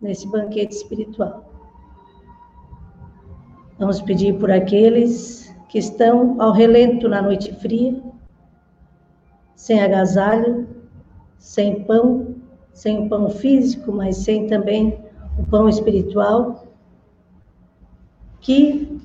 nesse 0.00 0.28
banquete 0.28 0.74
espiritual. 0.74 1.44
Vamos 3.78 4.00
pedir 4.00 4.38
por 4.38 4.50
aqueles 4.50 5.52
que 5.68 5.78
estão 5.78 6.40
ao 6.40 6.52
relento 6.52 7.08
na 7.08 7.22
noite 7.22 7.52
fria, 7.54 8.00
sem 9.54 9.80
agasalho, 9.80 10.68
sem 11.38 11.82
pão, 11.84 12.34
sem 12.72 13.06
o 13.06 13.08
pão 13.08 13.28
físico, 13.28 13.92
mas 13.92 14.16
sem 14.18 14.46
também 14.46 15.01
o 15.38 15.46
pão 15.46 15.68
espiritual, 15.68 16.66
que 18.40 19.00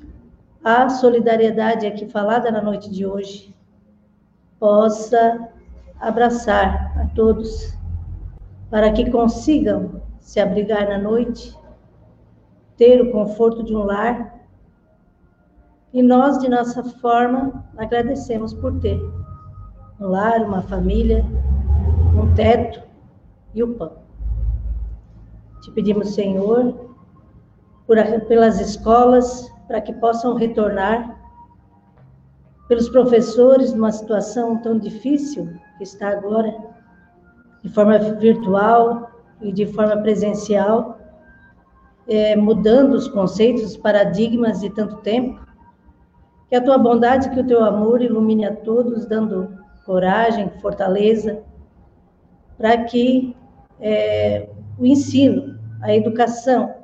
a 0.62 0.88
solidariedade 0.88 1.86
aqui 1.86 2.06
falada 2.06 2.50
na 2.50 2.60
noite 2.60 2.90
de 2.90 3.06
hoje 3.06 3.54
possa 4.58 5.48
abraçar 6.00 6.98
a 6.98 7.06
todos, 7.14 7.76
para 8.70 8.92
que 8.92 9.10
consigam 9.10 10.02
se 10.20 10.38
abrigar 10.40 10.88
na 10.88 10.98
noite, 10.98 11.56
ter 12.76 13.00
o 13.00 13.10
conforto 13.10 13.62
de 13.62 13.74
um 13.74 13.82
lar. 13.82 14.38
E 15.92 16.02
nós, 16.02 16.38
de 16.38 16.48
nossa 16.48 16.84
forma, 16.84 17.64
agradecemos 17.76 18.52
por 18.52 18.78
ter 18.78 19.00
um 19.98 20.06
lar, 20.06 20.42
uma 20.42 20.62
família, 20.62 21.24
um 22.14 22.34
teto 22.34 22.82
e 23.54 23.62
o 23.62 23.74
pão. 23.74 24.07
Te 25.68 25.74
pedimos, 25.74 26.14
Senhor, 26.14 26.74
por, 27.86 27.98
pelas 28.26 28.58
escolas, 28.58 29.52
para 29.66 29.82
que 29.82 29.92
possam 29.92 30.34
retornar, 30.34 31.14
pelos 32.68 32.88
professores 32.88 33.74
numa 33.74 33.92
situação 33.92 34.56
tão 34.62 34.78
difícil 34.78 35.52
que 35.76 35.84
está 35.84 36.08
agora, 36.08 36.56
de 37.62 37.68
forma 37.68 37.98
virtual 37.98 39.10
e 39.42 39.52
de 39.52 39.66
forma 39.66 39.98
presencial, 39.98 40.98
é, 42.06 42.34
mudando 42.34 42.94
os 42.94 43.06
conceitos, 43.06 43.62
os 43.64 43.76
paradigmas 43.76 44.60
de 44.60 44.70
tanto 44.70 44.96
tempo. 44.96 45.46
Que 46.48 46.56
a 46.56 46.64
tua 46.64 46.78
bondade, 46.78 47.28
que 47.28 47.40
o 47.40 47.46
teu 47.46 47.62
amor 47.62 48.00
ilumine 48.00 48.46
a 48.46 48.56
todos, 48.56 49.04
dando 49.04 49.54
coragem, 49.84 50.50
fortaleza, 50.62 51.42
para 52.56 52.84
que 52.84 53.36
é, 53.78 54.48
o 54.78 54.86
ensino, 54.86 55.57
a 55.80 55.94
educação, 55.94 56.74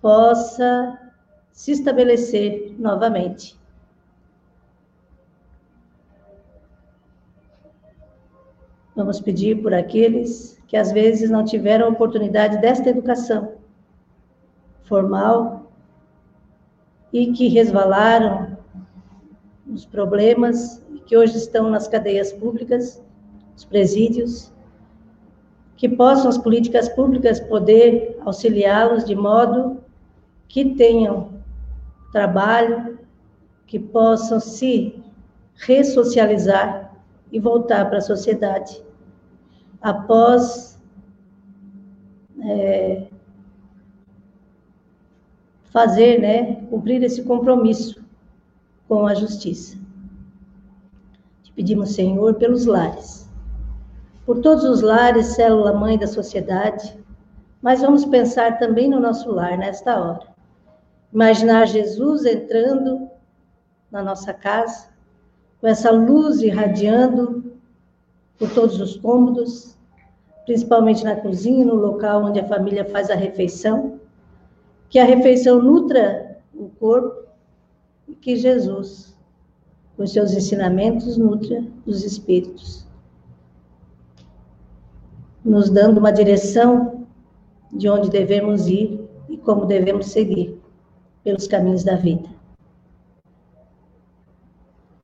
possa 0.00 0.98
se 1.52 1.72
estabelecer 1.72 2.74
novamente. 2.78 3.58
Vamos 8.96 9.20
pedir 9.20 9.62
por 9.62 9.72
aqueles 9.72 10.60
que 10.66 10.76
às 10.76 10.92
vezes 10.92 11.30
não 11.30 11.44
tiveram 11.44 11.88
oportunidade 11.88 12.58
desta 12.58 12.90
educação 12.90 13.54
formal 14.84 15.70
e 17.12 17.32
que 17.32 17.48
resvalaram 17.48 18.56
nos 19.66 19.84
problemas 19.84 20.84
que 21.06 21.16
hoje 21.16 21.36
estão 21.36 21.70
nas 21.70 21.88
cadeias 21.88 22.32
públicas, 22.32 23.02
os 23.56 23.64
presídios, 23.64 24.52
que 25.80 25.88
possam 25.88 26.28
as 26.28 26.36
políticas 26.36 26.90
públicas 26.90 27.40
poder 27.40 28.18
auxiliá-los 28.20 29.02
de 29.02 29.16
modo 29.16 29.82
que 30.46 30.74
tenham 30.74 31.40
trabalho, 32.12 32.98
que 33.66 33.78
possam 33.78 34.38
se 34.38 35.02
ressocializar 35.54 36.94
e 37.32 37.40
voltar 37.40 37.88
para 37.88 37.96
a 37.96 38.02
sociedade 38.02 38.84
após 39.80 40.78
é, 42.44 43.06
fazer, 45.70 46.20
né, 46.20 46.56
cumprir 46.66 47.02
esse 47.02 47.22
compromisso 47.22 48.04
com 48.86 49.06
a 49.06 49.14
justiça. 49.14 49.78
Te 51.42 51.50
pedimos, 51.52 51.94
Senhor, 51.94 52.34
pelos 52.34 52.66
lares, 52.66 53.29
por 54.30 54.38
todos 54.38 54.62
os 54.62 54.80
lares, 54.80 55.34
célula 55.34 55.72
mãe 55.72 55.98
da 55.98 56.06
sociedade, 56.06 56.96
mas 57.60 57.80
vamos 57.80 58.04
pensar 58.04 58.60
também 58.60 58.88
no 58.88 59.00
nosso 59.00 59.28
lar 59.28 59.58
nesta 59.58 59.98
hora. 59.98 60.28
Imaginar 61.12 61.66
Jesus 61.66 62.24
entrando 62.24 63.10
na 63.90 64.04
nossa 64.04 64.32
casa, 64.32 64.86
com 65.60 65.66
essa 65.66 65.90
luz 65.90 66.42
irradiando 66.42 67.58
por 68.38 68.48
todos 68.54 68.80
os 68.80 68.96
cômodos, 68.98 69.76
principalmente 70.46 71.02
na 71.02 71.16
cozinha, 71.16 71.64
no 71.64 71.74
local 71.74 72.22
onde 72.22 72.38
a 72.38 72.46
família 72.46 72.84
faz 72.84 73.10
a 73.10 73.16
refeição, 73.16 73.98
que 74.88 75.00
a 75.00 75.04
refeição 75.04 75.60
nutra 75.60 76.38
o 76.54 76.68
corpo 76.78 77.24
e 78.06 78.14
que 78.14 78.36
Jesus, 78.36 79.12
com 79.96 80.06
seus 80.06 80.32
ensinamentos, 80.32 81.16
nutra 81.16 81.64
os 81.84 82.04
espíritos, 82.04 82.88
nos 85.44 85.70
dando 85.70 85.98
uma 85.98 86.12
direção 86.12 87.06
de 87.72 87.88
onde 87.88 88.10
devemos 88.10 88.66
ir 88.66 89.08
e 89.28 89.36
como 89.36 89.64
devemos 89.64 90.06
seguir 90.06 90.60
pelos 91.22 91.46
caminhos 91.46 91.84
da 91.84 91.96
vida. 91.96 92.28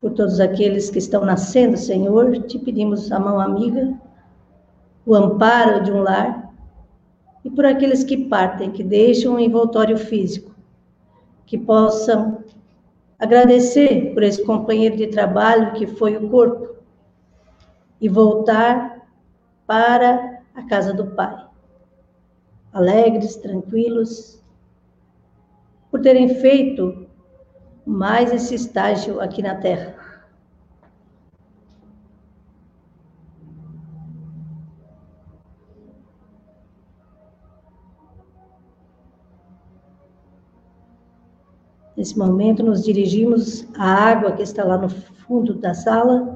Por 0.01 0.13
todos 0.13 0.41
aqueles 0.41 0.91
que 0.91 0.99
estão 0.99 1.25
nascendo, 1.25 1.77
Senhor, 1.77 2.43
te 2.43 2.59
pedimos 2.59 3.11
a 3.11 3.19
mão 3.19 3.41
amiga, 3.41 3.95
o 5.05 5.15
amparo 5.15 5.83
de 5.83 5.93
um 5.93 6.03
lar, 6.03 6.53
e 7.45 7.51
por 7.51 7.65
aqueles 7.65 8.03
que 8.03 8.17
partem, 8.17 8.73
que 8.73 8.83
deixam 8.83 9.35
um 9.35 9.39
envoltório 9.39 9.97
físico, 9.97 10.55
que 11.47 11.57
possam 11.57 12.45
agradecer 13.19 14.13
por 14.13 14.23
esse 14.23 14.45
companheiro 14.45 14.97
de 14.97 15.07
trabalho 15.07 15.73
que 15.75 15.87
foi 15.87 16.17
o 16.17 16.29
corpo 16.29 16.75
e 18.01 18.09
voltar 18.09 18.96
para 19.67 20.43
a 20.55 20.63
casa 20.63 20.93
do 20.93 21.07
Pai. 21.09 21.47
Alegres, 22.73 23.37
tranquilos, 23.37 24.43
por 25.91 26.01
terem 26.01 26.29
feito 26.29 27.07
mais 27.87 28.33
esse 28.33 28.55
estágio 28.55 29.21
aqui 29.21 29.43
na 29.43 29.55
Terra. 29.55 29.97
Nesse 41.97 42.19
momento, 42.19 42.63
nos 42.63 42.85
dirigimos 42.85 43.67
à 43.75 44.11
água 44.11 44.33
que 44.33 44.43
está 44.43 44.63
lá 44.63 44.77
no 44.77 44.91
fundo 44.91 45.55
da 45.55 45.73
sala, 45.73 46.36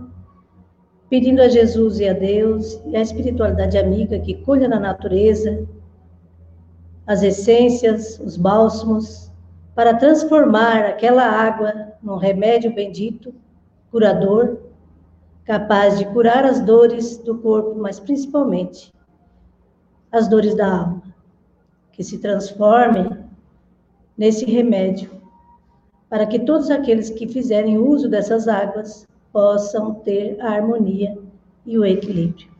pedindo 1.10 1.42
a 1.42 1.48
Jesus 1.48 1.98
e 1.98 2.08
a 2.08 2.12
Deus 2.12 2.80
e 2.86 2.96
a 2.96 3.02
espiritualidade 3.02 3.76
amiga 3.76 4.20
que 4.20 4.34
cuida 4.34 4.68
na 4.68 4.78
natureza 4.78 5.66
as 7.04 7.24
essências, 7.24 8.20
os 8.20 8.36
bálsamos, 8.36 9.32
para 9.74 9.94
transformar 9.94 10.86
aquela 10.86 11.24
água 11.24 11.94
num 12.00 12.16
remédio 12.16 12.72
bendito, 12.72 13.34
curador, 13.90 14.58
capaz 15.44 15.98
de 15.98 16.04
curar 16.06 16.44
as 16.44 16.60
dores 16.60 17.18
do 17.18 17.36
corpo, 17.38 17.74
mas 17.76 17.98
principalmente 17.98 18.92
as 20.12 20.28
dores 20.28 20.54
da 20.54 20.72
alma, 20.72 21.02
que 21.90 22.04
se 22.04 22.18
transformem 22.18 23.10
nesse 24.16 24.44
remédio 24.44 25.10
para 26.08 26.26
que 26.26 26.38
todos 26.38 26.70
aqueles 26.70 27.10
que 27.10 27.26
fizerem 27.26 27.78
uso 27.78 28.08
dessas 28.08 28.46
águas 28.46 29.06
possam 29.32 29.94
ter 29.94 30.40
a 30.40 30.50
harmonia 30.50 31.16
e 31.64 31.78
o 31.78 31.84
equilíbrio. 31.84 32.50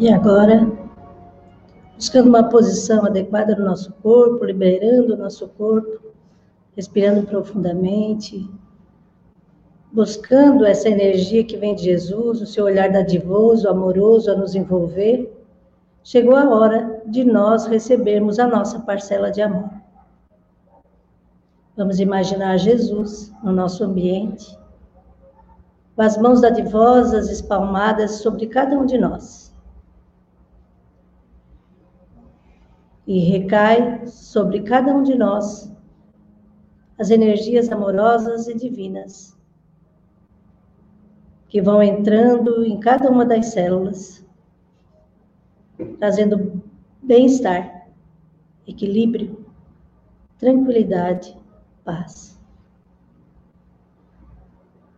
E 0.00 0.10
agora, 0.10 0.66
buscando 1.94 2.30
uma 2.30 2.48
posição 2.48 3.04
adequada 3.04 3.54
no 3.54 3.66
nosso 3.66 3.92
corpo, 4.02 4.42
liberando 4.46 5.12
o 5.12 5.16
nosso 5.18 5.46
corpo, 5.48 6.00
respirando 6.74 7.26
profundamente, 7.26 8.48
buscando 9.92 10.64
essa 10.64 10.88
energia 10.88 11.44
que 11.44 11.56
vem 11.56 11.74
de 11.74 11.84
Jesus, 11.84 12.40
o 12.40 12.46
seu 12.46 12.64
olhar 12.64 12.90
dadivoso, 12.90 13.68
amoroso 13.68 14.30
a 14.30 14.36
nos 14.36 14.54
envolver, 14.54 15.30
chegou 16.02 16.36
a 16.36 16.48
hora 16.48 17.02
de 17.06 17.24
nós 17.24 17.66
recebermos 17.66 18.38
a 18.38 18.46
nossa 18.46 18.80
parcela 18.80 19.30
de 19.30 19.42
amor. 19.42 19.70
Vamos 21.76 21.98
imaginar 21.98 22.56
Jesus 22.58 23.32
no 23.42 23.52
nosso 23.52 23.82
ambiente, 23.82 24.56
com 25.96 26.02
as 26.02 26.16
mãos 26.16 26.40
dadivosas 26.40 27.28
espalmadas 27.28 28.22
sobre 28.22 28.46
cada 28.46 28.78
um 28.78 28.86
de 28.86 28.96
nós. 28.96 29.52
E 33.06 33.18
recai 33.18 34.06
sobre 34.06 34.62
cada 34.62 34.92
um 34.92 35.02
de 35.02 35.16
nós 35.16 35.72
as 36.96 37.10
energias 37.10 37.72
amorosas 37.72 38.46
e 38.46 38.54
divinas 38.54 39.39
que 41.50 41.60
vão 41.60 41.82
entrando 41.82 42.64
em 42.64 42.78
cada 42.78 43.10
uma 43.10 43.26
das 43.26 43.46
células, 43.46 44.24
trazendo 45.98 46.62
bem-estar, 47.02 47.88
equilíbrio, 48.66 49.44
tranquilidade, 50.38 51.36
paz. 51.84 52.40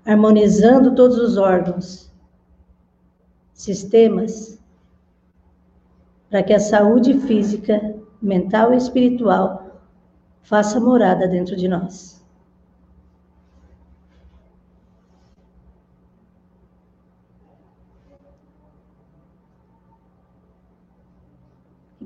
Harmonizando 0.04 0.94
todos 0.94 1.16
os 1.16 1.38
órgãos, 1.38 2.12
sistemas, 3.54 4.60
para 6.28 6.42
que 6.42 6.52
a 6.52 6.60
saúde 6.60 7.18
física, 7.20 7.94
mental 8.20 8.74
e 8.74 8.76
espiritual 8.76 9.80
faça 10.42 10.78
morada 10.78 11.26
dentro 11.26 11.56
de 11.56 11.66
nós. 11.66 12.21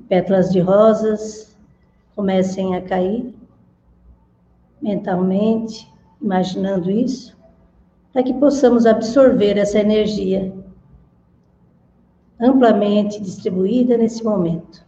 Pétalas 0.07 0.49
de 0.51 0.59
rosas 0.59 1.55
comecem 2.15 2.75
a 2.75 2.81
cair 2.81 3.33
mentalmente, 4.81 5.91
imaginando 6.21 6.89
isso, 6.89 7.35
para 8.13 8.23
que 8.23 8.33
possamos 8.33 8.85
absorver 8.85 9.57
essa 9.57 9.79
energia 9.79 10.53
amplamente 12.39 13.21
distribuída 13.21 13.97
nesse 13.97 14.23
momento. 14.23 14.85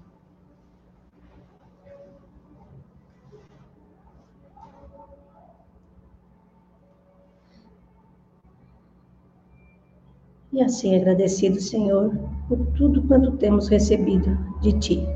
E 10.60 10.62
assim 10.62 10.94
agradecido, 10.94 11.58
Senhor, 11.62 12.14
por 12.50 12.58
tudo 12.76 13.02
quanto 13.04 13.38
temos 13.38 13.70
recebido 13.70 14.38
de 14.60 14.74
Ti. 14.74 15.08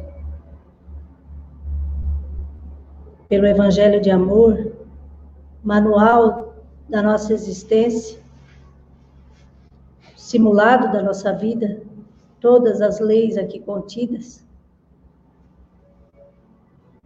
Pelo 3.27 3.45
Evangelho 3.45 3.99
de 3.99 4.09
amor, 4.09 4.71
manual 5.61 6.55
da 6.87 7.01
nossa 7.01 7.33
existência, 7.33 8.21
simulado 10.15 10.93
da 10.93 11.03
nossa 11.03 11.33
vida, 11.33 11.81
todas 12.39 12.79
as 12.79 13.01
leis 13.01 13.37
aqui 13.37 13.59
contidas, 13.59 14.45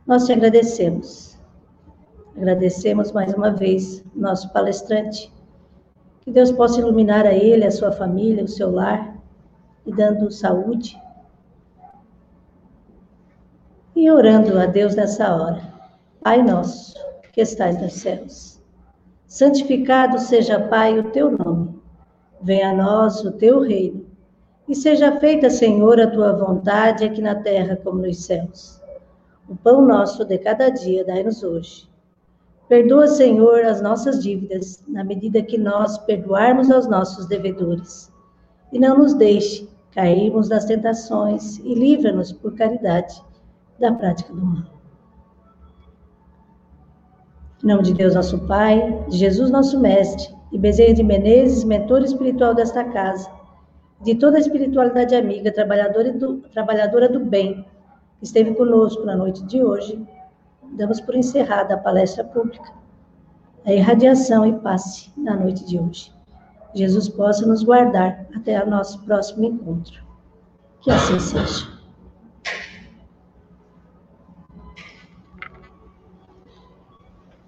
nós 0.06 0.28
te 0.28 0.34
agradecemos. 0.34 1.40
Agradecemos 2.36 3.12
mais 3.12 3.34
uma 3.34 3.50
vez 3.50 4.06
nosso 4.14 4.54
palestrante. 4.54 5.36
Que 6.28 6.34
Deus 6.34 6.52
possa 6.52 6.82
iluminar 6.82 7.26
a 7.26 7.34
ele, 7.34 7.64
a 7.64 7.72
sua 7.72 7.90
família, 7.90 8.44
o 8.44 8.50
seu 8.50 8.70
lar, 8.70 9.16
e 9.86 9.96
dando 9.96 10.30
saúde. 10.30 11.02
E 13.96 14.12
orando 14.12 14.60
a 14.60 14.66
Deus 14.66 14.94
nessa 14.94 15.34
hora. 15.34 15.62
Pai 16.22 16.44
nosso, 16.44 16.96
que 17.32 17.40
estais 17.40 17.82
nos 17.82 17.94
céus, 17.94 18.62
santificado 19.26 20.20
seja, 20.20 20.60
Pai, 20.60 21.00
o 21.00 21.12
teu 21.12 21.32
nome. 21.32 21.80
Venha 22.42 22.72
a 22.72 22.76
nós 22.76 23.24
o 23.24 23.32
teu 23.32 23.62
reino. 23.62 24.06
E 24.68 24.76
seja 24.76 25.18
feita, 25.22 25.50
Senhor, 25.50 25.98
a 25.98 26.12
tua 26.12 26.34
vontade, 26.34 27.06
aqui 27.06 27.22
na 27.22 27.36
terra 27.36 27.80
como 27.82 28.00
nos 28.00 28.26
céus. 28.26 28.82
O 29.48 29.56
pão 29.56 29.82
nosso 29.82 30.26
de 30.26 30.38
cada 30.40 30.68
dia 30.68 31.06
dai-nos 31.06 31.42
hoje. 31.42 31.90
Perdoa, 32.68 33.08
Senhor, 33.08 33.64
as 33.64 33.82
nossas 33.82 34.22
dívidas, 34.22 34.84
na 34.88 35.02
medida 35.02 35.42
que 35.42 35.58
nós 35.58 35.98
perdoarmos 36.00 36.70
aos 36.70 36.86
nossos 36.88 37.26
devedores. 37.26 38.12
E 38.74 38.80
não 38.80 38.98
nos 38.98 39.14
deixe 39.14 39.70
cairmos 39.92 40.50
nas 40.50 40.66
tentações 40.66 41.60
e 41.60 41.74
livra-nos, 41.74 42.34
por 42.34 42.56
caridade, 42.56 43.24
da 43.80 43.94
prática 43.94 44.34
do 44.34 44.46
mal. 44.46 44.64
Em 47.64 47.68
nome 47.68 47.84
de 47.84 47.94
Deus, 47.94 48.16
nosso 48.16 48.38
Pai, 48.40 49.06
de 49.08 49.18
Jesus, 49.18 49.50
nosso 49.50 49.80
Mestre, 49.80 50.36
e 50.52 50.58
Bezerra 50.58 50.94
de 50.94 51.04
Menezes, 51.04 51.64
mentor 51.64 52.04
espiritual 52.04 52.54
desta 52.54 52.84
casa, 52.84 53.30
de 54.02 54.14
toda 54.16 54.38
a 54.38 54.40
espiritualidade 54.40 55.16
amiga, 55.16 55.52
trabalhadora 55.52 56.12
do, 56.12 56.38
trabalhadora 56.54 57.08
do 57.08 57.20
bem, 57.20 57.66
que 58.20 58.26
esteve 58.26 58.54
conosco 58.56 59.06
na 59.06 59.16
noite 59.16 59.44
de 59.46 59.64
hoje, 59.64 60.06
damos 60.78 61.02
por 61.02 61.16
encerrada 61.16 61.74
a 61.74 61.78
palestra 61.78 62.24
pública, 62.24 62.72
a 63.66 63.74
irradiação 63.74 64.46
e 64.46 64.54
passe 64.60 65.12
na 65.18 65.36
noite 65.36 65.66
de 65.66 65.80
hoje. 65.80 66.14
Jesus 66.74 67.10
possa 67.10 67.46
nos 67.46 67.64
guardar 67.64 68.28
até 68.36 68.64
o 68.64 68.70
nosso 68.70 69.04
próximo 69.04 69.46
encontro. 69.46 70.06
Que 70.82 70.92
assim 70.92 71.20
seja. 71.20 71.78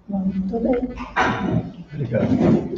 Muito 0.08 0.58
bem. 0.58 0.88
Obrigado. 1.94 2.70